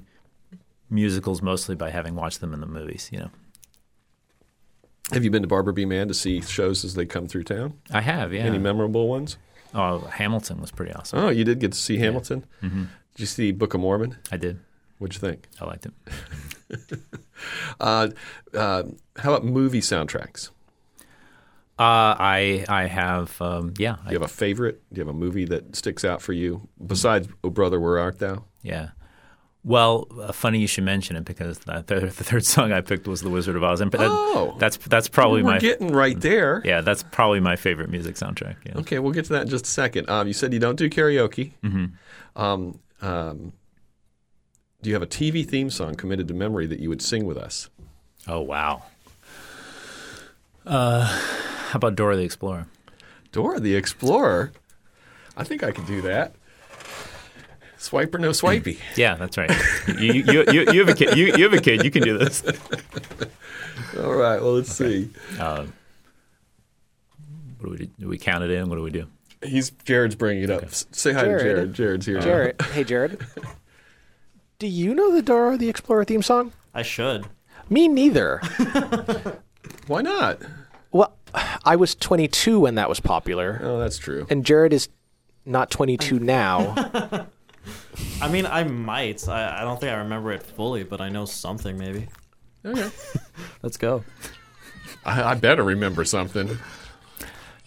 [0.91, 3.09] musicals mostly by having watched them in the movies.
[3.13, 3.31] You know,
[5.13, 5.85] Have you been to Barbara B.
[5.85, 7.75] Mann to see shows as they come through town?
[7.91, 8.33] I have.
[8.33, 8.43] Yeah.
[8.43, 9.37] Any memorable ones?
[9.75, 11.19] oh, Hamilton was pretty awesome.
[11.21, 12.45] Oh, you did get to see Hamilton.
[12.63, 12.83] Mm-hmm.
[13.15, 14.17] Did you see Book of Mormon?
[14.33, 14.59] I did.
[14.99, 15.47] What'd you think?
[15.61, 15.93] I liked it.
[17.81, 18.09] Uh,
[18.53, 18.83] uh,
[19.17, 20.51] how about movie soundtracks?
[21.79, 24.83] Uh, I I have um, yeah Do you have a favorite?
[24.93, 28.19] Do you have a movie that sticks out for you besides "Oh Brother, Where Art
[28.19, 28.45] Thou"?
[28.63, 28.91] Yeah.
[29.63, 33.07] Well, uh, funny you should mention it because the, the, the third song I picked
[33.07, 34.57] was "The Wizard of Oz," and that, Oh.
[34.59, 36.63] that's that's probably We're my getting right there.
[36.65, 38.57] yeah that's probably my favorite music soundtrack.
[38.65, 38.79] Yeah.
[38.79, 40.09] Okay, we'll get to that in just a second.
[40.09, 41.53] Um, you said you don't do karaoke.
[41.63, 42.41] Mm-hmm.
[42.43, 43.53] Um, um,
[44.83, 47.37] do you have a TV theme song committed to memory that you would sing with
[47.37, 47.69] us?
[48.27, 48.85] Oh wow.
[50.67, 51.05] Uh,
[51.71, 52.67] how about Dora the Explorer?
[53.33, 54.53] Dora the Explorer.
[55.37, 56.35] I think I could do that.
[57.81, 58.79] Swipe or no swipey.
[58.97, 59.51] Yeah, that's right.
[59.99, 61.17] you, you, you, you have a kid.
[61.17, 61.83] You, you have a kid.
[61.83, 62.43] You can do this.
[63.99, 64.41] All right.
[64.41, 65.09] Well, let's see.
[65.39, 65.65] Uh,
[67.59, 67.87] what do we do?
[67.99, 68.69] Do we count it in?
[68.69, 69.07] What do we do?
[69.43, 70.65] He's Jared's bringing it up.
[70.65, 71.39] S- Say hi Jared.
[71.41, 71.73] to Jared.
[71.75, 72.21] Jared's here.
[72.21, 73.19] Jared, hey Jared,
[74.59, 76.53] do you know the Dora the Explorer theme song?
[76.75, 77.27] I should.
[77.71, 78.43] Me neither.
[79.87, 80.41] Why not?
[80.93, 81.15] well,
[81.65, 84.27] I was 22 when that was popular, Oh, that's true.
[84.29, 84.89] and Jared is
[85.47, 87.27] not 22 now.
[88.21, 89.27] I mean, I might.
[89.29, 92.09] I, I don't think I remember it fully, but I know something maybe.
[92.65, 92.91] Okay.
[93.63, 94.05] Let's go.
[95.05, 96.59] I, I better remember something.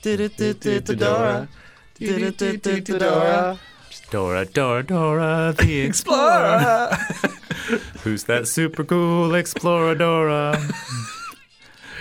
[0.01, 1.47] Dora.
[1.99, 3.59] Dora.
[4.09, 6.95] Dora, Dora, Dora the Explorer.
[8.03, 10.59] Who's that super cool explorer, Dora?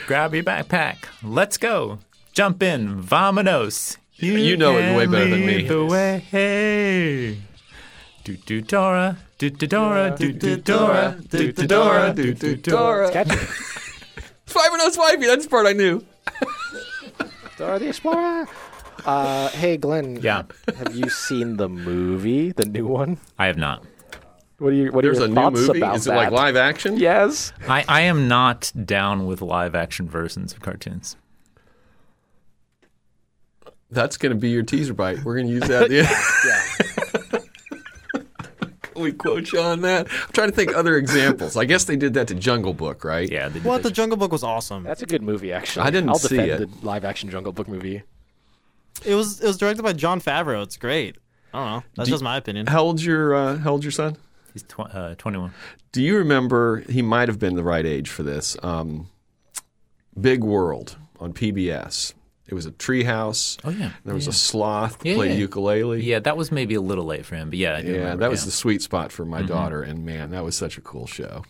[0.06, 0.96] Grab your backpack.
[1.22, 2.00] Let's go.
[2.32, 3.02] Jump in.
[3.02, 3.96] Vamonos.
[4.16, 5.68] You know it can way better than lead me.
[5.68, 7.38] The way.
[8.24, 9.16] Do do Dora.
[9.38, 10.14] Do do Dora.
[10.16, 11.18] Do do Dora.
[11.28, 12.12] Do do Dora.
[12.14, 13.10] Do do Dora.
[13.10, 13.36] Catchy.
[14.46, 15.26] Swipe or no swipey.
[15.26, 16.04] That's the part I knew.
[17.58, 18.46] Dora the Explorer.
[19.04, 20.20] Uh, hey Glenn.
[20.22, 20.42] Yeah.
[20.76, 23.18] Have you seen the movie, the new one?
[23.38, 23.84] I have not.
[24.58, 25.78] What are your What are There's your a new movie.
[25.80, 26.16] about Is it that?
[26.16, 26.96] like live action?
[26.98, 27.52] Yes.
[27.68, 31.16] I, I am not down with live action versions of cartoons.
[33.90, 35.24] That's going to be your teaser bite.
[35.24, 35.90] We're going to use that.
[35.90, 36.08] Yeah.
[36.46, 37.01] Yeah.
[39.02, 40.06] We quote you on that.
[40.10, 41.56] I'm trying to think other examples.
[41.56, 43.30] I guess they did that to Jungle Book, right?
[43.30, 43.48] Yeah.
[43.48, 43.82] They did What?
[43.82, 43.88] that.
[43.88, 44.84] The Jungle Book was awesome.
[44.84, 45.86] That's a good movie, actually.
[45.86, 46.80] I didn't I'll see defend it.
[46.80, 48.02] the live action Jungle Book movie.
[49.04, 49.40] It was.
[49.40, 50.62] It was directed by Jon Favreau.
[50.62, 51.16] It's great.
[51.54, 51.84] I don't know.
[51.96, 52.66] That's Do- just my opinion.
[52.66, 54.16] How old's your uh, How old's your son?
[54.52, 55.52] He's tw- uh, 21.
[55.92, 56.80] Do you remember?
[56.88, 58.56] He might have been the right age for this.
[58.62, 59.08] Um,
[60.20, 62.12] Big World on PBS.
[62.48, 63.56] It was a treehouse.
[63.64, 63.92] Oh, yeah.
[64.04, 64.30] There was yeah.
[64.30, 65.34] a sloth Yeah, play yeah.
[65.34, 66.02] ukulele.
[66.02, 68.20] Yeah, that was maybe a little late for him, but yeah, I do Yeah, remember,
[68.24, 69.46] that was the sweet spot for my Mm-hmm.
[69.48, 71.44] daughter, and man, that was such a cool show.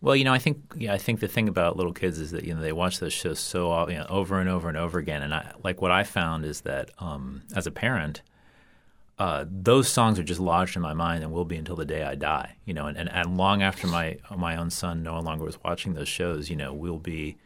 [0.00, 2.44] Well, you know, I think yeah, I think the thing about little kids is that
[2.44, 4.98] you know they watch those shows so uh, you know, over and over and over
[4.98, 8.20] again, and I like what I found is that um, as a parent,
[9.18, 12.02] uh, those songs are just lodged in my mind and will be until the day
[12.02, 12.56] I die.
[12.66, 15.94] You know, and, and, and long after my my own son no longer was watching
[15.94, 17.36] those shows, you know, we'll be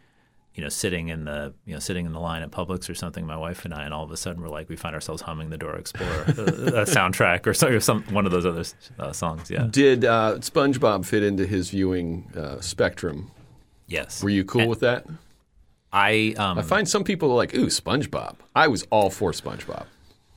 [0.59, 3.25] you know sitting in the you know sitting in the line at Publix or something,
[3.25, 5.51] my wife and I, and all of a sudden we're like we find ourselves humming
[5.51, 8.65] the Dora Explorer uh, uh, soundtrack or, so, or some one of those other
[8.99, 9.53] uh, songs.
[9.53, 9.69] Yeah.
[9.71, 13.31] Did uh, SpongeBob fit into his viewing uh, spectrum?
[13.87, 14.21] Yes.
[14.21, 15.07] Were you cool And with that?
[15.93, 19.87] I um, I find some people are like, "Ooh, SpongeBob." I was all for SpongeBob.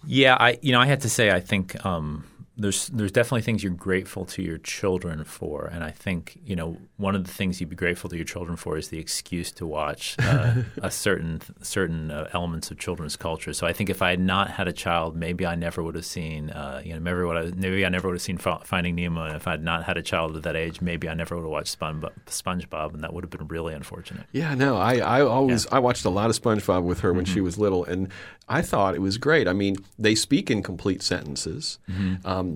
[0.06, 2.26] Yeah, I you know I had to say I think um,
[2.62, 6.78] there's there's definitely things you're grateful to your children for, and I think you know
[6.98, 9.66] one of the things you'd be grateful to your children for is the excuse to
[9.66, 13.54] watch uh, a certain certain uh, elements of children's culture.
[13.54, 16.06] So I think if I had not had a child, maybe I never would have
[16.06, 19.26] seen uh, you know maybe what I, maybe I never would have seen Finding Nemo,
[19.26, 21.44] and if I had not had a child at that age, maybe I never would
[21.44, 24.26] have watched SpongeBob, SpongeBob, and that would have been really unfortunate.
[24.32, 27.42] Yeah, no, I, I always I watched a lot of SpongeBob with her when she
[27.42, 28.10] was little, and
[28.48, 29.48] I thought it was great.
[29.48, 31.80] I mean, they speak in complete sentences.
[32.26, 32.51] Um,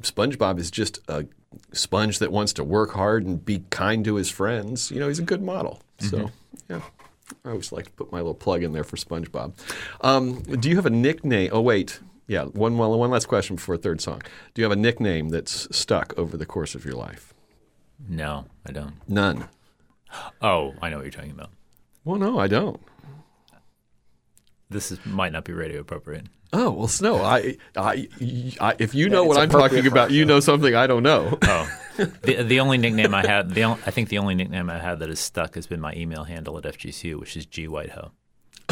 [0.00, 1.26] SpongeBob is just a
[1.72, 4.90] sponge that wants to work hard and be kind to his friends.
[4.90, 5.80] You know, he's a good model.
[5.98, 6.30] So,
[6.68, 6.82] yeah.
[7.44, 9.54] I always like to put my little plug in there for SpongeBob.
[10.00, 11.50] Um, do you have a nickname?
[11.52, 12.00] Oh, wait.
[12.26, 14.22] Yeah, one, one, one last question before a third song.
[14.54, 17.34] Do you have a nickname that's stuck over the course of your life?
[18.08, 18.94] No, I don't.
[19.08, 19.48] None.
[20.40, 21.50] Oh, I know what you're talking about.
[22.04, 22.80] Well, no, I don't.
[24.70, 26.26] This is might not be radio appropriate.
[26.54, 27.16] Oh well, Snow.
[27.22, 28.08] I, I,
[28.60, 31.38] I if you know It's what I'm talking about, you know something I don't know.
[31.42, 31.78] Oh,
[32.22, 34.98] the the only nickname I had, the on- I think the only nickname I had
[34.98, 38.10] that is stuck has been my email handle at FGCU, which is G Whitehoe.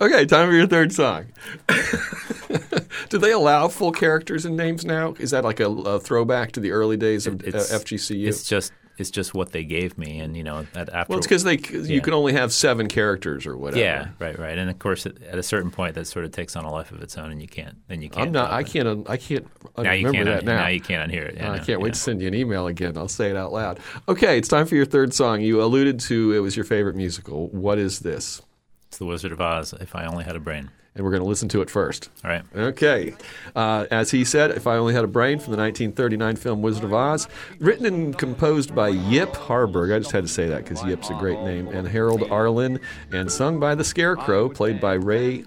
[0.00, 1.26] okay, time for your third song.
[3.10, 5.14] Do they allow full characters and names now?
[5.18, 8.26] Is that like a, a throwback to the early days of uh, It's- FGCU?
[8.26, 11.26] It's just it's just what they gave me, and you know, at, after well, it's
[11.26, 13.80] because they you can only have seven characters or whatever.
[13.80, 16.64] yeah, right, right, and of course, at, a certain point, that sort of takes on
[16.64, 18.26] a life of its own, and you can't, then you can't.
[18.26, 18.50] I'm not.
[18.50, 18.86] I can't.
[18.88, 20.46] un- I can't un- Now you remember can't.
[20.46, 20.68] that un- now.
[20.68, 21.36] you can't unhear it.
[21.36, 22.96] Yeah, I no, can't wait to send you an email again.
[22.96, 23.80] I'll say it out loud.
[24.08, 25.40] Okay, it's time for your third song.
[25.40, 27.48] You alluded to it was your favorite musical.
[27.48, 28.42] What is this?
[28.88, 29.72] It's the Wizard of Oz.
[29.80, 30.70] If I only had a brain.
[30.94, 32.10] And we're going to listen to it first.
[32.22, 32.42] All right.
[32.54, 33.14] Okay.
[33.56, 36.84] Uh, as he said, If I Only Had a Brain from the 1939 film Wizard
[36.84, 37.28] of Oz,
[37.60, 39.90] written and composed by Yip Harburg.
[39.90, 41.68] I just had to say that because Yip's a great name.
[41.68, 42.78] And Harold Arlen,
[43.10, 45.42] and sung by the Scarecrow, played by Ray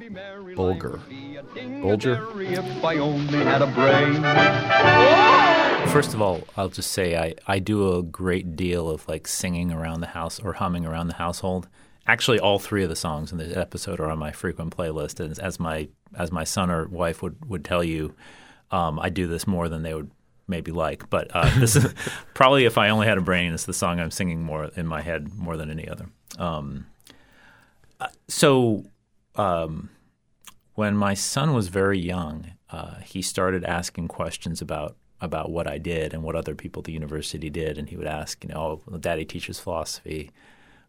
[0.56, 1.00] Bolger.
[1.56, 2.42] Bolger?
[2.52, 4.24] If I only had a brain.
[5.92, 9.72] First of all, I'll just say I, I do a great deal of like singing
[9.72, 11.68] around the house or humming around the household.
[12.08, 15.38] Actually, all three of the songs in this episode are on my frequent playlist, and
[15.40, 18.14] as my as my son or wife would, would tell you,
[18.72, 20.12] um, I do this more than they would
[20.48, 21.10] maybe like.
[21.10, 21.94] But uh, this is
[22.34, 25.02] probably if I only had a brain, it's the song I'm singing more in my
[25.02, 26.08] head more than any other.
[26.38, 26.86] Um,
[28.00, 28.86] uh, so
[29.36, 29.90] um,
[30.76, 35.78] when my son was very young, uh, he started asking questions about about what I
[35.78, 38.82] did and what other people at the university did, and he would ask, you know,
[38.92, 40.30] oh, Daddy teaches philosophy.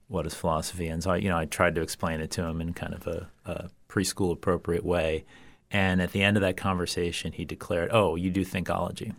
[0.09, 0.86] What is philosophy?
[0.86, 3.07] And so, I, you know, I tried to explain it to him in kind of
[3.07, 5.24] a, a preschool appropriate way.
[5.70, 9.14] And at the end of that conversation, he declared, "Oh, you do thinkology,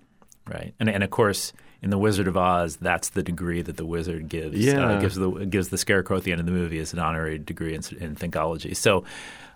[0.47, 3.85] right?" And and of course, in the Wizard of Oz, that's the degree that the
[3.85, 4.57] wizard gives.
[4.57, 4.93] Yeah.
[4.93, 7.37] uh, gives the gives the scarecrow at the end of the movie as an honorary
[7.37, 8.75] degree in, in thinkology.
[8.75, 9.03] So,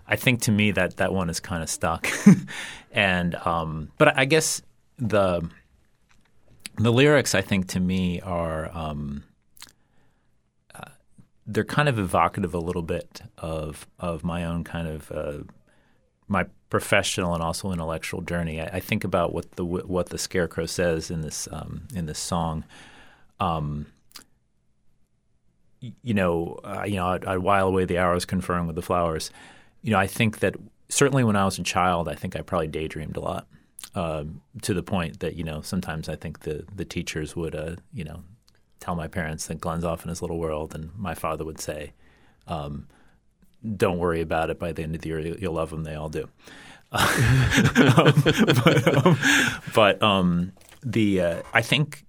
[0.06, 2.06] I think to me that that one is kind of stuck.
[2.92, 4.60] and um, but I guess
[4.98, 5.48] the
[6.76, 9.31] the lyrics, I think, to me are um, uh,
[11.46, 15.38] they're kind of evocative a little bit of of my own kind of uh,
[16.28, 18.60] my professional and also intellectual journey.
[18.60, 22.18] I, I think about what the what the scarecrow says in this um, in this
[22.18, 22.64] song.
[23.40, 23.86] Um,
[25.80, 29.30] you know, uh, you know, I'd, I'd while away the hours conferring with the flowers.
[29.82, 30.54] You know, I think that
[30.88, 33.46] certainly when I was a child, I think I probably daydreamed a lot.
[33.96, 37.76] Um, to the point that you know sometimes I think the the teachers would uh,
[37.92, 38.22] you know
[38.82, 41.92] tell my parents that Glenn's off in his little world, and my father would say,
[42.46, 42.88] um,
[43.76, 44.58] "Don't worry about it.
[44.58, 45.84] By the end of the year, you- you'll love them.
[45.84, 46.28] They all do."
[46.92, 48.22] Um,
[48.64, 49.18] but um,
[49.74, 50.52] but, um,
[50.82, 52.04] the uh, I think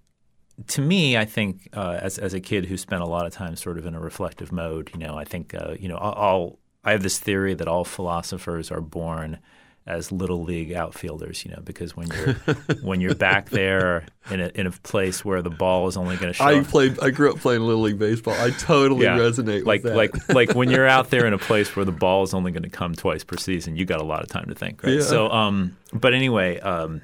[0.67, 3.55] to me, I think uh, as as a kid who spent a lot of time
[3.55, 6.91] sort of in a reflective mode, you know, I think uh, you know, all I
[6.91, 9.39] have this theory that all philosophers are born
[9.85, 12.33] as little league outfielders, you know, because when you're
[12.81, 16.31] when you're back there in a in a place where the ball is only going
[16.31, 16.99] to show I played.
[17.01, 18.33] I grew up playing little league baseball.
[18.33, 19.97] I totally resonate like with that.
[19.97, 22.63] like like when you're out there in a place where the ball is only going
[22.63, 24.93] to come twice per season, you got a lot of time to think, right?
[24.93, 25.01] Yeah.
[25.01, 27.01] So, um, but anyway, um,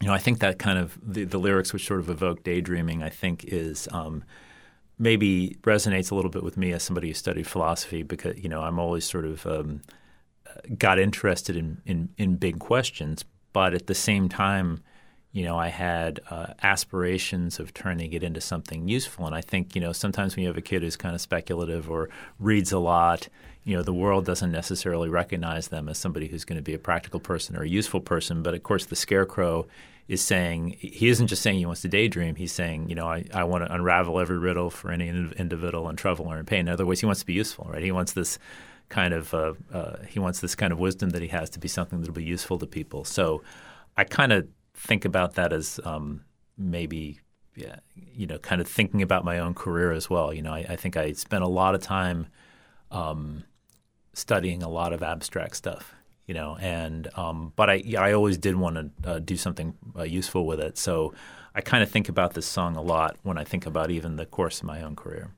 [0.00, 3.02] you know, I think that kind of the, the lyrics which sort of evoke daydreaming,
[3.02, 4.24] I think is um,
[4.98, 8.62] maybe resonates a little bit with me as somebody who studied philosophy because you know
[8.62, 9.82] I'm always sort of um,
[10.78, 14.82] got interested in, in in big questions, but at the same time,
[15.32, 19.26] you know, I had uh, aspirations of turning it into something useful.
[19.26, 21.88] And I think, you know, sometimes when you have a kid who's kind of speculative
[21.88, 22.08] or
[22.38, 23.28] reads a lot,
[23.62, 26.78] you know, the world doesn't necessarily recognize them as somebody who's going to be a
[26.78, 28.42] practical person or a useful person.
[28.42, 29.66] But of course, the scarecrow
[30.08, 32.34] is saying he isn't just saying he wants to daydream.
[32.34, 35.94] He's saying, you know, I, I want to unravel every riddle for any individual in
[35.94, 36.60] trouble or in pain.
[36.60, 37.82] In other words, he wants to be useful, right?
[37.82, 38.36] He wants this
[38.90, 41.68] kind of uh, uh, he wants this kind of wisdom that he has to be
[41.68, 43.04] something that'll be useful to people.
[43.04, 43.42] So
[43.96, 46.24] I kind of think about that as um,
[46.58, 47.20] maybe
[47.56, 50.32] yeah, you know, kind of thinking about my own career as well.
[50.32, 52.26] You know, I, I think I spent a lot of time
[52.90, 53.44] um,
[54.12, 55.94] studying a lot of abstract stuff.
[56.26, 59.74] You know, and um, but I yeah, I always did want to uh, do something
[59.98, 60.78] uh, useful with it.
[60.78, 61.12] So
[61.56, 64.26] I kind of think about this song a lot when I think about even the
[64.26, 65.32] course of my own career.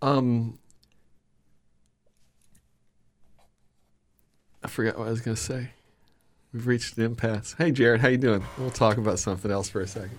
[0.00, 0.58] Um,
[4.64, 5.70] I forgot what I was going to say.
[6.52, 7.54] We've reached an impasse.
[7.58, 8.44] Hey, Jared, how you doing?
[8.58, 10.18] We'll talk about something else for a second.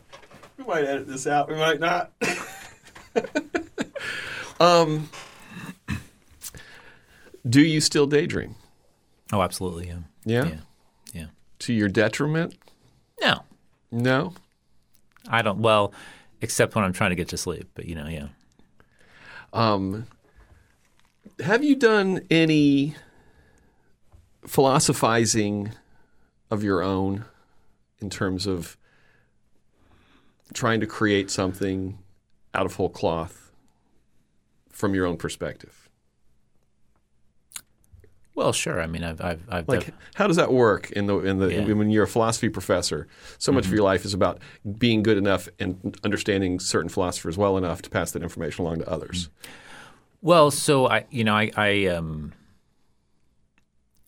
[0.58, 1.50] We might edit this out.
[1.50, 2.12] We might not.
[4.60, 5.10] um,
[7.48, 8.56] do you still daydream?
[9.34, 10.46] Oh, absolutely, yeah, Yeah.
[10.46, 10.58] yeah,
[11.14, 11.26] yeah.
[11.60, 12.56] To your detriment?
[13.22, 13.42] No,
[13.92, 14.34] No.
[15.28, 15.60] I don't.
[15.60, 15.92] Well,
[16.42, 17.68] except when I'm trying to get to sleep.
[17.74, 18.28] But you know, yeah.
[19.54, 20.06] Um,
[21.44, 22.96] Have you done any
[24.48, 25.72] philosophizing
[26.52, 27.26] of your own
[28.00, 28.78] in terms of
[30.54, 31.98] trying to create something
[32.54, 33.52] out of whole cloth
[34.70, 35.90] from your own perspective?
[38.36, 38.82] Well, sure.
[38.82, 41.48] I mean, I've, I've, I've Like, def- how does that work in the in the
[41.54, 41.62] Yeah.
[41.62, 41.78] Mm-hmm.
[41.78, 43.08] when you're a philosophy professor?
[43.38, 44.40] So much of your life is about
[44.78, 48.90] being good enough and understanding certain philosophers well enough to pass that information along to
[48.90, 49.30] others.
[50.22, 52.34] Well, so I, you know, I, I, um,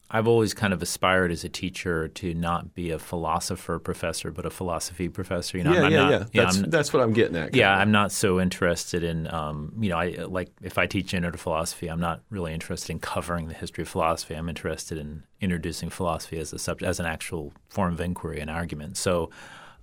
[0.09, 4.45] I've always kind of aspired as a teacher to not be a philosopher professor, but
[4.45, 5.57] a philosophy professor.
[5.57, 6.43] You know, yeah, I'm yeah, not, yeah.
[6.43, 7.53] That's I'm- that's what I'm getting at.
[7.53, 7.75] yeah.
[7.75, 11.87] I'm not so interested in, um, you know, I like if I teach intro philosophy,
[11.89, 14.33] I'm not really interested in covering the history of philosophy.
[14.35, 18.49] I'm interested in introducing philosophy as a subject, as an actual form of inquiry and
[18.49, 18.95] argument.
[18.95, 19.29] So,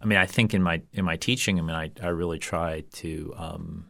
[0.01, 2.85] I mean, I think in my in my teaching, I mean, I, I really try
[2.95, 3.87] to um,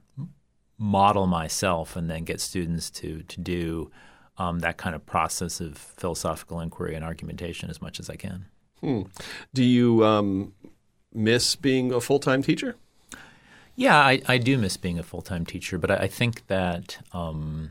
[0.78, 3.90] model myself and then get students to to do
[4.38, 8.46] um, that kind of process of philosophical inquiry and argumentation as much as I can.
[9.52, 10.52] Do you um,
[11.12, 12.76] miss being a full time teacher?
[13.76, 16.98] Yeah, I, I do miss being a full time teacher, but I, I think that
[17.12, 17.70] um,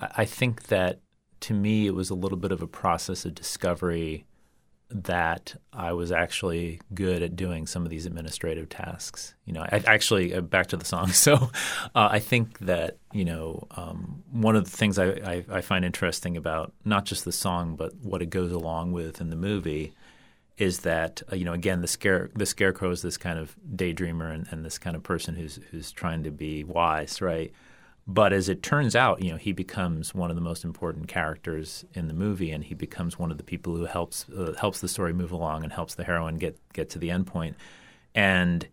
[0.00, 1.00] I think that
[1.40, 4.24] to me it was a little bit of a process of discovery
[4.88, 9.34] that I was actually good at doing some of these administrative tasks.
[9.44, 11.10] You know, I, actually uh, back to the song.
[11.12, 11.50] So
[11.94, 15.84] uh, I think that you know um, one of the things I, I, I find
[15.84, 19.92] interesting about not just the song but what it goes along with in the movie
[20.58, 24.32] is that uh, you know again the scare the scarecrow is this kind of daydreamer
[24.32, 27.52] and, and this kind of person who's who's trying to be wise, right?
[28.08, 31.84] But as it turns out, you know, he becomes one of the most important characters
[31.92, 34.88] in the movie, and he becomes one of the people who helps uh, helps the
[34.88, 37.56] story move along and helps the heroine get get to the end point.
[38.14, 38.68] And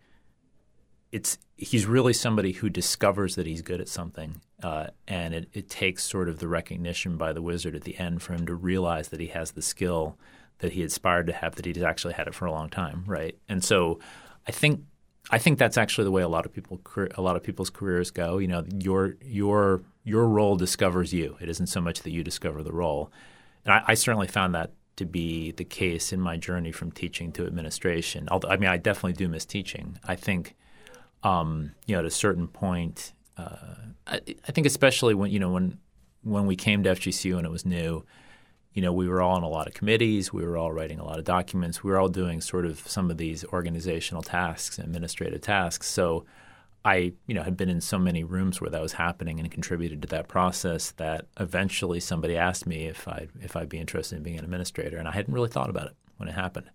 [1.10, 5.68] it's he's really somebody who discovers that he's good at something, uh, and it, it
[5.68, 9.08] takes sort of the recognition by the wizard at the end for him to realize
[9.08, 10.16] that he has the skill
[10.58, 13.36] that he aspired to have, that he's actually had it for a long time, right?
[13.48, 13.98] And so,
[14.46, 14.82] I think
[15.30, 16.80] I think that's actually the way a lot of people
[17.14, 18.38] a lot of people's careers go.
[18.38, 21.36] You know, your your your role discovers you.
[21.40, 23.10] It isn't so much that you discover the role,
[23.64, 27.32] and I, I certainly found that to be the case in my journey from teaching
[27.32, 28.28] to administration.
[28.30, 29.98] Although, I mean, I definitely do miss teaching.
[30.04, 30.54] I think,
[31.24, 33.74] um, you know, at a certain point, uh,
[34.06, 35.78] I, I think especially when you know when
[36.22, 38.04] when we came to FGCU and it was new,
[38.74, 40.32] you know, we were all on a lot of committees.
[40.32, 41.82] We were all writing a lot of documents.
[41.82, 45.88] We were all doing sort of some of these organizational tasks, administrative tasks.
[45.88, 46.26] So
[46.84, 50.02] I, you know, had been in so many rooms where that was happening and contributed
[50.02, 54.22] to that process that eventually somebody asked me if I if I'd be interested in
[54.24, 56.68] being an administrator, and I hadn't really thought about it when it happened.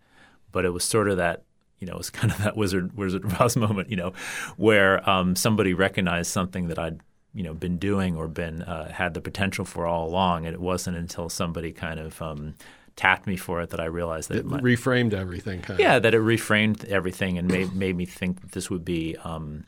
[0.52, 1.44] But it was sort of that,
[1.80, 4.14] you know, it was kind of that Wizard Wizard of Oz moment, you know,
[4.56, 7.02] where um, somebody recognized something that I'd
[7.34, 10.62] you know been doing or been uh, had the potential for all along, and it
[10.62, 12.56] wasn't until somebody kind of um,
[12.96, 15.62] tapped me for it that I realized that It it might, reframed everything.
[15.62, 19.16] Kind yeah, that it reframed everything and made made me think that this would be
[19.24, 19.66] um,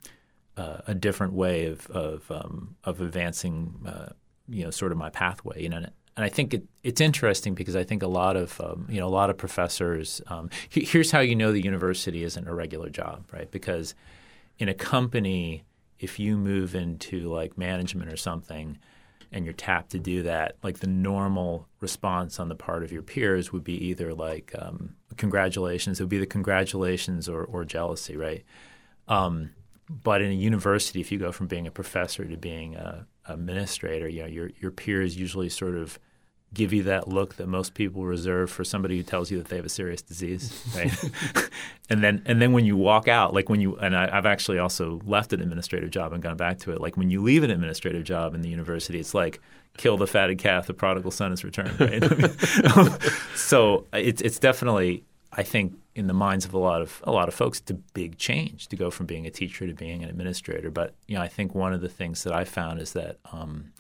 [0.58, 4.10] uh, a different way of of um, of advancing, uh,
[4.50, 5.62] you know, sort of my pathway.
[5.62, 8.86] You know, and I think it, it's interesting because I think a lot of um,
[8.90, 10.22] you know a lot of professors.
[10.28, 13.50] Um, here's how you know the university isn't a regular job, right?
[13.50, 13.96] Because
[14.60, 15.64] in a company,
[16.02, 18.78] if you move into like management or something
[19.32, 23.04] and you're tapped to do that, like the normal response on the part of your
[23.04, 28.18] peers would be either like um, congratulations, it would be the congratulations or, or jealousy,
[28.18, 28.44] right?
[29.08, 29.52] Um,
[29.88, 33.34] but in a university, if you go from being a professor to being a, a
[33.34, 36.00] administrator, you know, your your peers usually sort of
[36.54, 39.56] give you that look that most people reserve for somebody who tells you that they
[39.56, 41.12] have a serious disease, right?
[41.90, 44.60] and then and then when you walk out, like when you and I, I've actually
[44.60, 46.82] also left an administrative job and gone back to it.
[46.82, 49.40] Like when you leave an administrative job in the university, it's like
[49.78, 52.04] kill the fatted calf, the prodigal son is returned, right?
[53.36, 57.28] So it's it's definitely I think in the minds of a lot of a lot
[57.28, 60.10] of folks, it's a big change to go from being a teacher to being an
[60.10, 60.70] administrator.
[60.70, 63.18] But you know, I think one of the things that I found is that.
[63.32, 63.72] Um,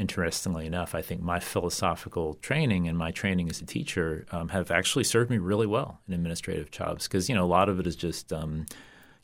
[0.00, 4.70] interestingly enough, I think my philosophical training and my training as a teacher um, have
[4.70, 7.86] actually served me really well in administrative jobs because you know a lot of it
[7.86, 8.64] is just um,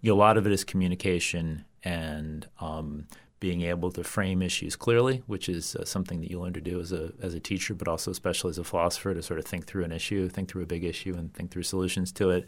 [0.02, 3.06] you know, a lot of it is communication and um,
[3.40, 6.78] being able to frame issues clearly, which is uh, something that you learn to do
[6.78, 9.66] as a as a teacher, but also especially as a philosopher to sort of think
[9.66, 12.46] through an issue, think through a big issue, and think through solutions to it.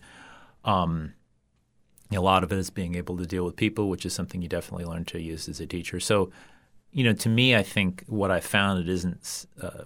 [0.65, 1.15] Um,
[2.11, 4.49] a lot of it is being able to deal with people, which is something you
[4.49, 6.01] definitely learn to use as a teacher.
[6.01, 6.31] So
[6.93, 9.85] you know, to me, I think what I found it isn't uh,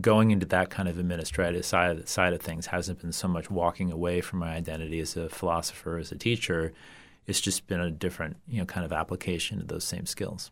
[0.00, 3.50] going into that kind of administrative side of, side of things hasn't been so much
[3.50, 6.72] walking away from my identity as a philosopher, as a teacher.
[7.26, 10.50] it's just been a different you know kind of application of those same skills.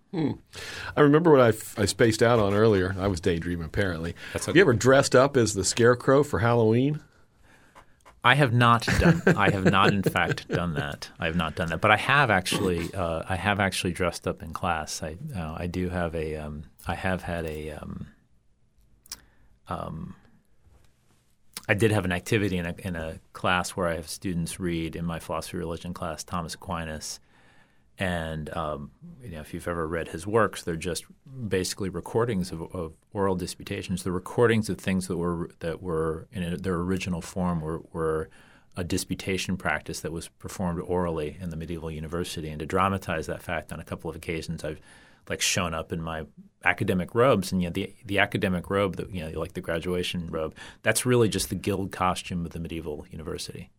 [0.96, 2.94] I remember what I, f- I spaced out on earlier.
[2.98, 4.14] I was daydreaming apparently.
[4.32, 4.58] That's Have okay.
[4.58, 7.00] you ever dressed up as the scarecrow for Halloween?
[8.24, 9.22] I have not done.
[9.36, 11.10] I have not, in fact, done that.
[11.18, 12.92] I have not done that, but I have actually.
[12.94, 15.02] Uh, I have actually dressed up in class.
[15.02, 16.36] I uh, I do have a.
[16.36, 17.70] Um, I have had a.
[17.70, 18.06] Um,
[19.68, 20.14] um,
[21.68, 24.94] I did have an activity in a in a class where I have students read
[24.94, 27.18] in my philosophy religion class Thomas Aquinas,
[27.98, 28.90] and um,
[29.22, 31.04] you know if you've ever read his works, they're just
[31.48, 34.02] basically recordings of, of oral disputations.
[34.02, 38.30] The recordings of things that were that were in their original form were, were
[38.76, 42.48] a disputation practice that was performed orally in the medieval university.
[42.48, 44.80] And to dramatize that fact on a couple of occasions, I've
[45.28, 46.24] like shown up in my
[46.64, 50.28] academic robes, and you know the the academic robe that you know like the graduation
[50.28, 50.54] robe.
[50.82, 53.70] That's really just the guild costume of the medieval university.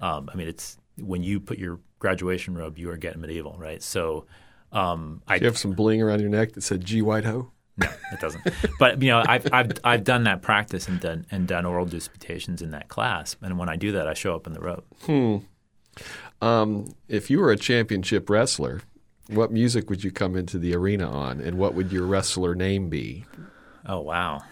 [0.00, 3.82] Um, I mean, it's when you put your graduation robe, you are getting medieval, right?
[3.82, 4.26] So,
[4.72, 7.50] um, I Do you have some bling around your neck that said G Whiteho?
[7.76, 8.42] no, it doesn't.
[8.78, 12.62] but you know, I've I've I've done that practice and done and done oral disputations
[12.62, 14.84] in that class, and when I do that, I show up in the robe.
[16.40, 18.82] Um, if you were a championship wrestler,
[19.28, 22.88] what music would you come into the arena on, and what would your wrestler name
[22.88, 23.24] be?
[23.86, 24.42] Oh wow,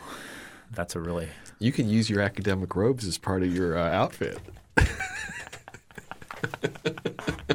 [0.73, 1.29] that's a really
[1.59, 4.39] You can use your academic robes as part of your uh, outfit.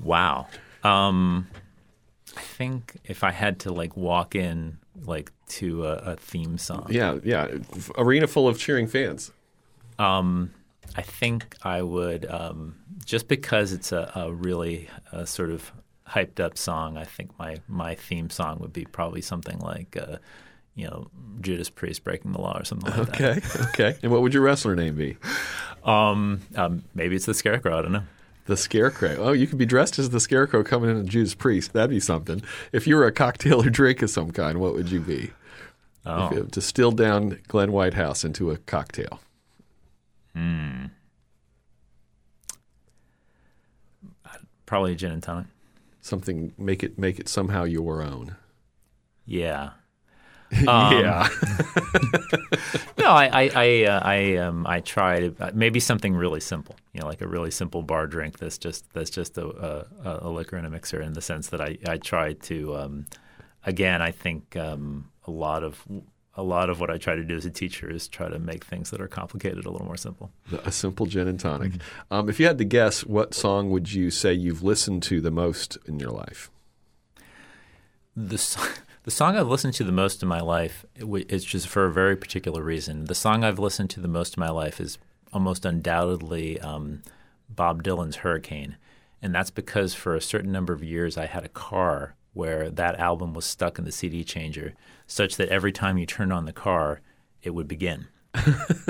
[0.00, 0.46] wow.
[0.82, 1.48] Um,
[2.36, 6.86] I think if I had to like walk in like to a, a theme song,
[6.90, 7.48] Yeah, yeah.
[7.96, 9.32] Arena full of cheering fans.
[9.98, 10.52] Um,
[10.96, 15.72] I think I would um, just because it's a, a really uh sort of
[16.08, 16.96] hyped up song.
[16.96, 20.16] I think my my theme song would be probably something like uh,
[20.76, 21.08] you know
[21.40, 23.38] Judas Priest breaking the law or something like that.
[23.38, 23.98] Okay, okay.
[24.02, 25.16] And what would your wrestler name be?
[25.84, 27.78] Um, um, maybe it's the Scarecrow.
[27.78, 28.02] I don't know.
[28.46, 29.16] The Scarecrow.
[29.18, 31.72] Oh, you could be dressed as the Scarecrow coming in a Judas Priest.
[31.72, 32.42] That'd be something.
[32.70, 35.32] If you were a cocktail or drink of some kind, what would you be?
[36.04, 39.20] Oh, If distilled down Glenn Whitehouse into a cocktail.
[40.34, 40.86] Hmm.
[44.66, 45.46] Probably a gin and tonic.
[46.00, 48.36] Something make it make it somehow your own.
[49.24, 49.70] Yeah.
[50.68, 51.28] Um, yeah.
[52.98, 56.76] No, I I I, uh, I um I try to uh, maybe something really simple,
[56.92, 59.46] you know, like a really simple bar drink that's just that's just a
[60.04, 63.06] a, a liquor and a mixer in the sense that I I try to um
[63.64, 65.84] again I think um a lot of
[66.36, 68.64] a lot of what I try to do as a teacher is try to make
[68.64, 70.30] things that are complicated a little more simple.
[70.64, 71.72] a simple gin and tonic.
[71.72, 72.14] Mm-hmm.
[72.14, 75.30] Um, if you had to guess, what song would you say you've listened to the
[75.30, 76.50] most in your life?
[78.14, 78.38] The
[79.06, 82.16] the song I've listened to the most in my life is just for a very
[82.16, 83.04] particular reason.
[83.04, 84.98] The song I've listened to the most in my life is
[85.32, 87.02] almost undoubtedly um,
[87.48, 88.76] Bob Dylan's Hurricane,
[89.22, 92.98] and that's because for a certain number of years I had a car where that
[92.98, 94.74] album was stuck in the CD changer,
[95.06, 97.00] such that every time you turned on the car,
[97.44, 98.08] it would begin.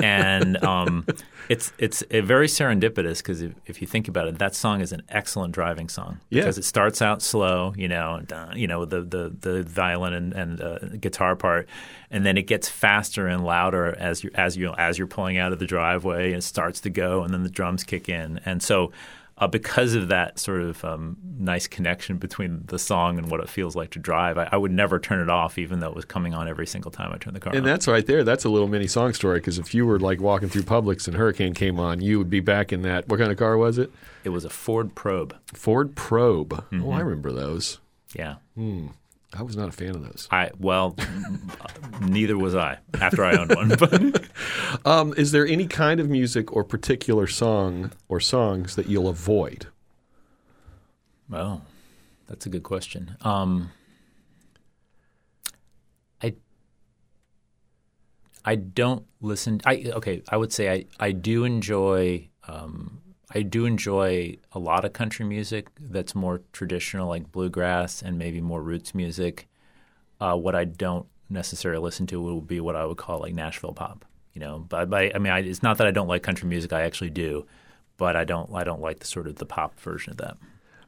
[0.01, 1.05] And um,
[1.49, 4.91] it's it's a very serendipitous because if, if you think about it, that song is
[4.91, 6.41] an excellent driving song Yeah.
[6.41, 10.13] because it starts out slow, you know, and, uh, you know the the the violin
[10.13, 11.67] and, and uh, guitar part,
[12.11, 15.51] and then it gets faster and louder as you as you as you're pulling out
[15.53, 18.61] of the driveway, and it starts to go, and then the drums kick in, and
[18.61, 18.91] so.
[19.39, 23.47] Uh, because of that sort of um, nice connection between the song and what it
[23.47, 26.05] feels like to drive, I, I would never turn it off, even though it was
[26.05, 27.67] coming on every single time I turned the car And on.
[27.67, 28.23] that's right there.
[28.23, 31.15] That's a little mini song story because if you were like walking through Publix and
[31.15, 33.07] Hurricane came on, you would be back in that.
[33.09, 33.91] What kind of car was it?
[34.23, 35.35] It was a Ford Probe.
[35.53, 36.53] Ford Probe.
[36.53, 36.89] Oh, Mm-hmm.
[36.91, 37.77] I remember those.
[38.15, 38.37] Yeah.
[39.33, 40.27] I was not a fan of those.
[40.31, 40.95] I well,
[42.01, 43.69] neither was I after I owned one.
[43.79, 44.25] But
[44.85, 49.67] Um, is there any kind of music or particular song or songs that you'll avoid?
[51.31, 51.61] oh,
[52.27, 53.17] that's a good question.
[53.21, 53.71] Um,
[56.23, 56.35] I
[58.45, 59.59] I don't listen.
[59.65, 60.23] I okay.
[60.29, 62.29] I would say I I do enjoy.
[62.47, 63.01] Um,
[63.33, 68.39] I do enjoy a lot of country music that's more traditional, like bluegrass and maybe
[68.39, 69.47] more roots music.
[70.19, 73.73] Uh, what I don't necessarily listen to would be what I would call like Nashville
[73.73, 74.05] pop.
[74.33, 76.71] You know, but, but I mean, I, it's not that I don't like country music.
[76.71, 77.45] I actually do,
[77.97, 78.53] but I don't.
[78.53, 80.37] I don't like the sort of the pop version of that.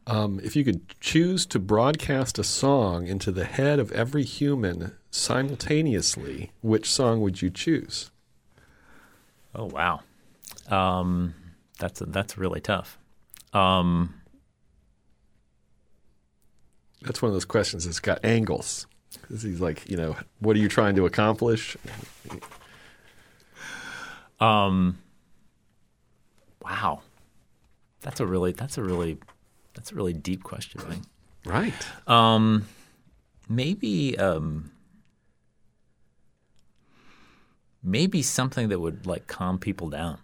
[0.06, 4.96] Um, if you could choose to broadcast a song into the head of every human
[5.12, 8.12] simultaneously, which song would you choose?
[9.54, 10.02] Oh wow,
[10.68, 11.34] um,
[11.80, 12.98] that's that's really tough.
[13.54, 14.14] Um,
[17.02, 18.86] That's one of those questions that's got angles.
[19.24, 21.76] 'Cause he's like, you know, what are you trying to accomplish?
[24.40, 25.00] um,
[26.62, 27.02] wow.
[28.02, 29.18] That's a really that's a really
[29.74, 30.82] that's a really deep question.
[30.88, 31.50] I.
[31.50, 31.74] Right.
[32.08, 32.68] Um,
[33.48, 34.72] maybe um,
[37.84, 40.20] maybe something that would like calm people down.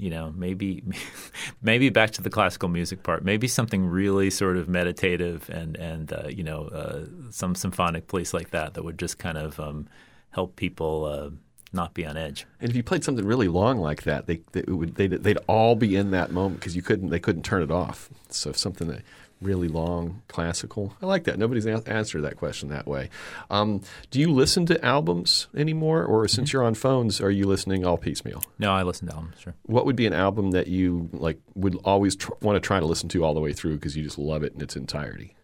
[0.00, 0.82] You know, maybe
[1.62, 3.24] maybe back to the classical music part.
[3.24, 8.32] Maybe something really sort of meditative and and uh, you know uh, some symphonic piece
[8.32, 9.86] like that that would just kind of um,
[10.30, 11.30] help people uh,
[11.72, 12.46] not be on edge.
[12.60, 15.76] And if you played something really long like that, they, they would they'd, they'd all
[15.76, 18.08] be in that moment because you couldn't they couldn't turn it off.
[18.28, 19.02] So something that
[19.40, 21.38] really long classical, I like that.
[21.38, 23.08] Nobody's a- answered that question that way.
[23.50, 23.80] Um,
[24.10, 27.96] do you listen to albums anymore, or since you're on phones, are you listening all
[27.96, 28.42] piecemeal?
[28.58, 29.36] No, I listen to albums.
[29.40, 29.54] Sure.
[29.62, 32.86] What would be an album that you like would always tr- want to try to
[32.86, 35.34] listen to all the way through because you just love it in its entirety?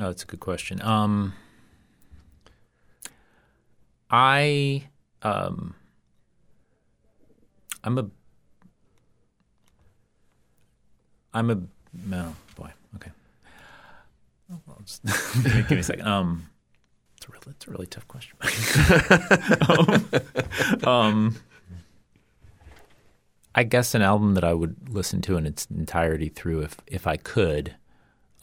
[0.00, 0.80] Oh, that's a good question.
[0.82, 1.34] Um,
[4.10, 4.84] I
[5.22, 5.74] um,
[7.84, 8.06] I'm a
[11.34, 11.58] I'm a
[11.92, 12.70] no boy.
[12.96, 13.10] Okay.
[14.52, 15.02] Oh, well, just,
[15.44, 16.06] give me a second.
[16.06, 16.48] Um,
[17.16, 18.36] it's a really, it's a really tough question.
[20.84, 21.36] um, um,
[23.54, 27.06] I guess an album that I would listen to in its entirety through, if if
[27.06, 27.74] I could,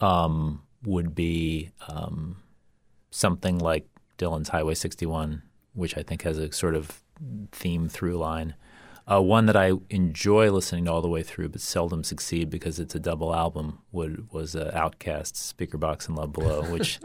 [0.00, 2.36] um, would be um,
[3.10, 3.86] something like
[4.18, 5.42] Dylan's Highway 61,
[5.74, 7.02] which I think has a sort of
[7.52, 8.54] theme through line.
[9.10, 12.78] Uh, one that I enjoy listening to all the way through, but seldom succeed because
[12.78, 13.80] it's a double album.
[13.90, 17.00] Would was uh, OutKast's Speaker Box and Love Below, which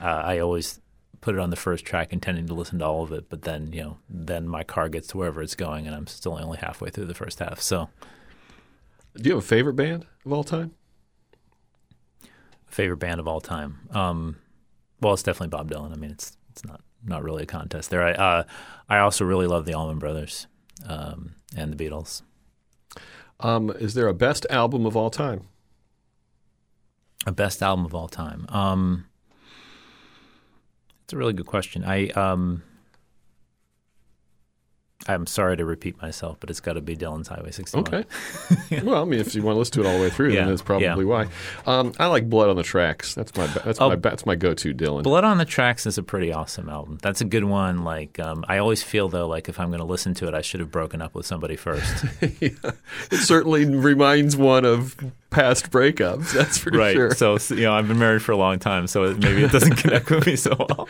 [0.00, 0.80] uh, I always
[1.20, 3.28] put it on the first track, intending to listen to all of it.
[3.28, 6.38] But then you know, then my car gets to wherever it's going, and I'm still
[6.40, 7.60] only halfway through the first half.
[7.60, 7.90] So,
[9.16, 10.72] Do you have a favorite band of all time?
[12.66, 13.80] favorite band of all time.
[13.90, 14.36] Um,
[15.00, 15.92] well, it's definitely Bob Dylan.
[15.92, 18.02] I mean, it's it's not not really a contest there.
[18.02, 18.44] I uh,
[18.88, 20.46] I also really love the Allman Brothers
[20.86, 22.22] um, and the Beatles.
[23.40, 25.48] Um, is there a best album of all time?
[27.26, 28.46] A best album of all time.
[28.48, 29.06] Um,
[31.04, 31.84] it's a really good question.
[31.84, 32.62] I um,
[35.14, 37.86] I'm sorry to repeat myself, but it's got to be Dylan's Highway 61.
[37.86, 38.82] Okay.
[38.82, 40.44] well, I mean, if you want to listen to it all the way through, then
[40.44, 40.94] Yeah, that's probably yeah.
[40.96, 41.28] why.
[41.66, 43.14] Um, I like Blood on the Tracks.
[43.14, 43.88] That's my that's Oh.
[43.90, 45.02] my that's my go-to Dylan.
[45.02, 46.98] Blood on the Tracks is a pretty awesome album.
[47.02, 47.84] That's a good one.
[47.84, 50.40] Like um, I always feel though, like if I'm going to listen to it, I
[50.40, 52.04] should have broken up with somebody first.
[53.10, 54.96] It certainly reminds one of
[55.30, 56.32] past breakups.
[56.32, 56.94] That's for right.
[56.94, 57.14] sure.
[57.14, 59.76] So so, you know, I've been married for a long time, so maybe it doesn't
[59.76, 60.88] connect with me so well.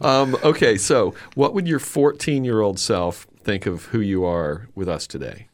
[0.00, 5.06] Um, okay, so what would your 14-year-old self think of who you are with us
[5.06, 5.48] today?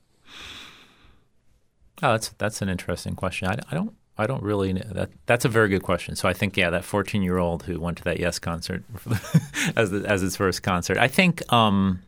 [2.03, 3.49] Oh, that's that's an interesting question.
[3.49, 4.83] I, I don't I don't really know.
[4.93, 5.11] that.
[5.27, 6.17] That's a very good question.
[6.17, 8.85] So I think yeah, that 14 year old who went to that Yes concert
[9.77, 10.99] as the, as his first concert.
[10.99, 12.03] I think um,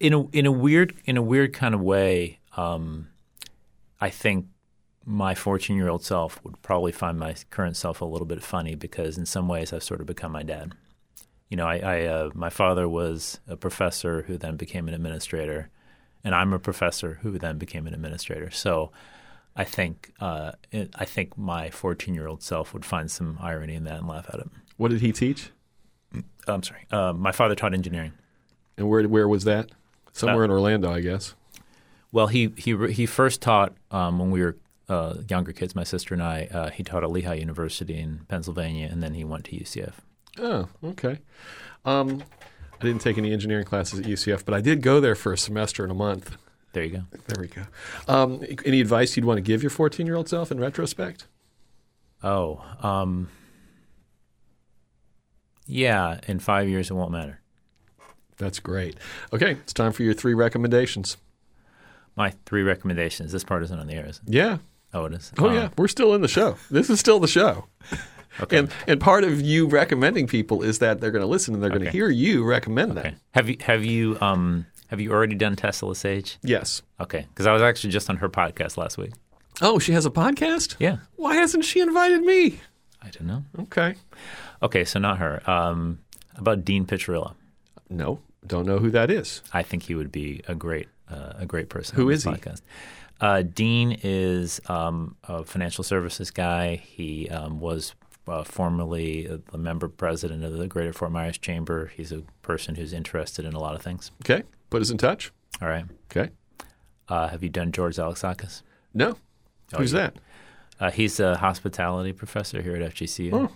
[0.00, 3.08] in a in a weird in a weird kind of way, um,
[4.00, 4.46] I think
[5.04, 8.74] my 14 year old self would probably find my current self a little bit funny
[8.74, 10.74] because in some ways I've sort of become my dad.
[11.50, 15.68] You know, I, I uh, my father was a professor who then became an administrator,
[16.24, 18.50] and I'm a professor who then became an administrator.
[18.50, 18.92] So,
[19.56, 23.74] I think uh, it, I think my 14 year old self would find some irony
[23.74, 24.48] in that and laugh at it.
[24.76, 25.50] What did he teach?
[26.46, 26.86] Oh, I'm sorry.
[26.90, 28.12] Uh, my father taught engineering.
[28.78, 29.70] And where where was that?
[30.12, 31.34] Somewhere Uh, in Orlando, I guess.
[32.12, 34.56] Well, he he he first taught um, when we were
[34.88, 35.74] uh, younger kids.
[35.74, 36.48] My sister and I.
[36.50, 39.94] Uh, he taught at Lehigh University in Pennsylvania, and then he went to UCF.
[40.38, 41.18] Oh, okay.
[41.84, 42.22] Um,
[42.80, 45.38] I didn't take any engineering classes at UCF, but I did go there for a
[45.38, 46.36] semester and a month.
[46.72, 47.02] There you go.
[47.26, 47.62] There we go.
[48.06, 51.26] Um, any advice you'd want to give your 14-year-old self in retrospect?
[52.22, 53.28] Oh, um,
[55.66, 56.20] yeah.
[56.28, 57.40] In five years, it won't matter.
[58.38, 58.96] That's great.
[59.32, 61.16] Okay, it's time for your three recommendations.
[62.16, 63.32] My three recommendations.
[63.32, 64.32] This part isn't on the air, is it?
[64.32, 64.58] Yeah.
[64.92, 65.32] Oh, it is.
[65.38, 66.56] Oh Um, yeah, we're still in the show.
[66.70, 67.66] This is still the show.
[68.42, 68.58] Okay.
[68.58, 71.70] And and part of you recommending people is that they're going to listen and they're
[71.70, 71.96] going to Okay.
[71.98, 73.02] hear you recommend okay.
[73.10, 73.16] them.
[73.32, 76.38] Have you have you um have you already done Tesla Sage?
[76.42, 76.82] Yes.
[77.00, 79.12] Okay, because I was actually just on her podcast last week.
[79.62, 80.76] Oh, she has a podcast?
[80.78, 82.60] Yeah, Why hasn't she invited me?
[83.02, 83.44] I don't know.
[83.60, 83.94] Okay.
[84.62, 85.42] Okay, so not her.
[85.50, 85.98] Um,
[86.36, 87.34] about Dean Piccirillo.
[87.88, 89.42] No, don't know who that is.
[89.52, 91.96] I think he would be a great uh, a great person.
[91.96, 92.34] Who is he?
[93.20, 96.76] Uh, Dean is um, a financial services guy.
[96.76, 97.94] He um, was
[98.30, 101.90] uh, formerly a, member president of the Greater Fort Myers Chamber.
[101.96, 104.10] He's a person who's interested in a lot of things.
[104.22, 104.44] Okay.
[104.70, 105.32] Put us in touch.
[105.60, 105.84] All right.
[106.10, 106.30] Okay.
[107.08, 108.62] Uh, have you done George Alexakis?
[108.94, 109.16] No.
[109.72, 109.98] Oh, Who's yeah.
[110.10, 110.16] that?
[110.78, 113.50] Uh, he's a hospitality professor here at FGCU.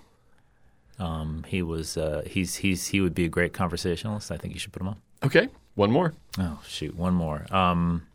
[0.98, 1.04] Oh.
[1.04, 4.30] Um, he was uh, he's he's he would be a great conversationalist.
[4.30, 4.96] I think you should put him on.
[5.24, 5.48] Okay.
[5.74, 6.14] One more.
[6.38, 7.46] Oh shoot, one more.
[7.50, 8.06] Um,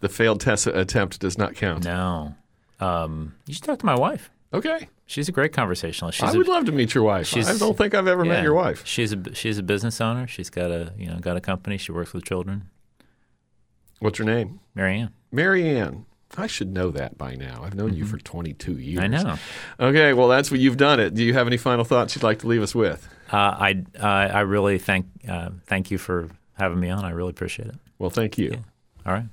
[0.00, 1.84] The failed test attempt does not count.
[1.84, 2.34] no.
[2.80, 4.30] Um, you should talk to my wife.
[4.54, 4.88] Okay.
[5.06, 6.18] She's a great conversationalist.
[6.18, 7.36] She's I a- would love to meet your wife.
[7.36, 8.86] I don't think I've ever met your wife.
[8.86, 10.26] She's a she's a business owner.
[10.26, 11.76] She's got a you know got a company.
[11.76, 12.70] She works with children.
[13.98, 14.60] What's her name?
[14.74, 15.10] Marianne.
[15.32, 16.06] Marianne.
[16.36, 17.62] I should know that by now.
[17.62, 19.00] I've known you for 22 years.
[19.04, 19.14] Mm-hmm.
[19.14, 19.38] I know.
[19.78, 21.14] Okay, well, that's what you've done it.
[21.14, 23.08] Do you have any final thoughts you'd like to leave us with?
[23.32, 27.04] Uh, I I I really thank uh, thank you for having me on.
[27.04, 27.76] I really appreciate it.
[27.98, 28.64] Well, thank you.
[29.06, 29.26] All right.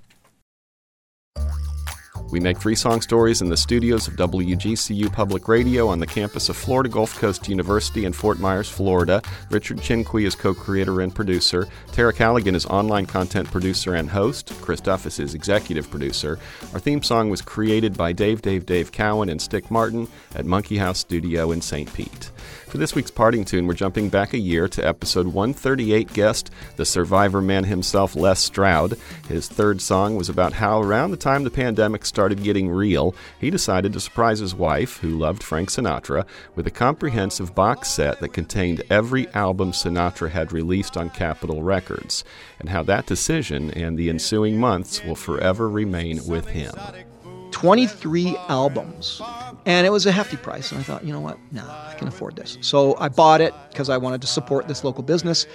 [2.31, 6.47] We make three song stories in the studios of WGCU Public Radio on the campus
[6.47, 9.21] of Florida Gulf Coast University in Fort Myers, Florida.
[9.49, 11.67] Richard Chinqui is co creator and producer.
[11.91, 14.53] Tara Callaghan is online content producer and host.
[14.61, 14.81] Chris
[15.19, 16.39] is executive producer.
[16.71, 20.77] Our theme song was created by Dave Dave Dave Cowan and Stick Martin at Monkey
[20.77, 21.93] House Studio in St.
[21.93, 22.31] Pete.
[22.67, 26.85] For this week's parting tune, we're jumping back a year to episode 138 guest, the
[26.85, 28.97] survivor man himself, Les Stroud.
[29.27, 33.49] His third song was about how, around the time the pandemic started getting real, he
[33.49, 38.33] decided to surprise his wife, who loved Frank Sinatra, with a comprehensive box set that
[38.33, 42.23] contained every album Sinatra had released on Capitol Records,
[42.59, 46.73] and how that decision and the ensuing months will forever remain with him.
[47.51, 49.21] 23 albums.
[49.65, 50.71] And it was a hefty price.
[50.71, 51.37] And I thought, you know what?
[51.51, 52.57] No, I can afford this.
[52.61, 55.45] So I bought it because I wanted to support this local business.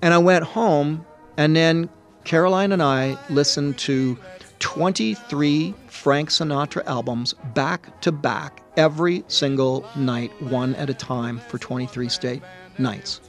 [0.00, 1.04] And I went home,
[1.36, 1.88] and then
[2.24, 4.18] Caroline and I listened to
[4.60, 11.58] 23 Frank Sinatra albums back to back every single night, one at a time, for
[11.58, 12.42] 23 state
[12.78, 13.20] nights.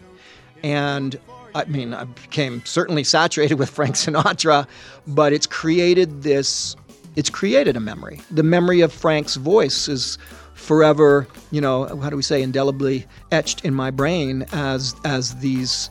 [0.64, 1.20] And
[1.56, 4.68] I mean, I became certainly saturated with Frank Sinatra,
[5.08, 6.76] but it's created this,
[7.16, 8.22] it's created a memory.
[8.32, 10.18] The memory of Frank's voice is
[10.54, 15.90] forever, you know, how do we say, indelibly etched in my brain as as these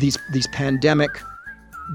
[0.00, 1.10] these these pandemic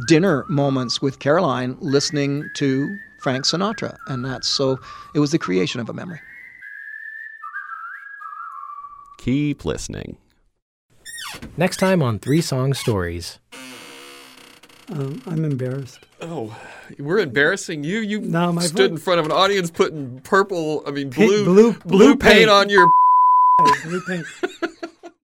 [0.08, 3.98] dinner moments with Caroline listening to Frank Sinatra.
[4.08, 4.80] And that's so
[5.14, 6.22] it was the creation of a memory.
[9.18, 10.18] Keep listening.
[11.56, 13.40] Next time on Three Song Stories.
[14.90, 16.00] Um, I'm embarrassed.
[16.22, 16.56] Oh,
[17.00, 18.00] we're embarrassing you.
[18.00, 21.44] You No, my stood in front of an audience putting purple, I mean, Pink- blue,
[21.46, 22.50] blue- blue paint paint.
[22.50, 22.92] on your.
[23.84, 24.26] Blue paint.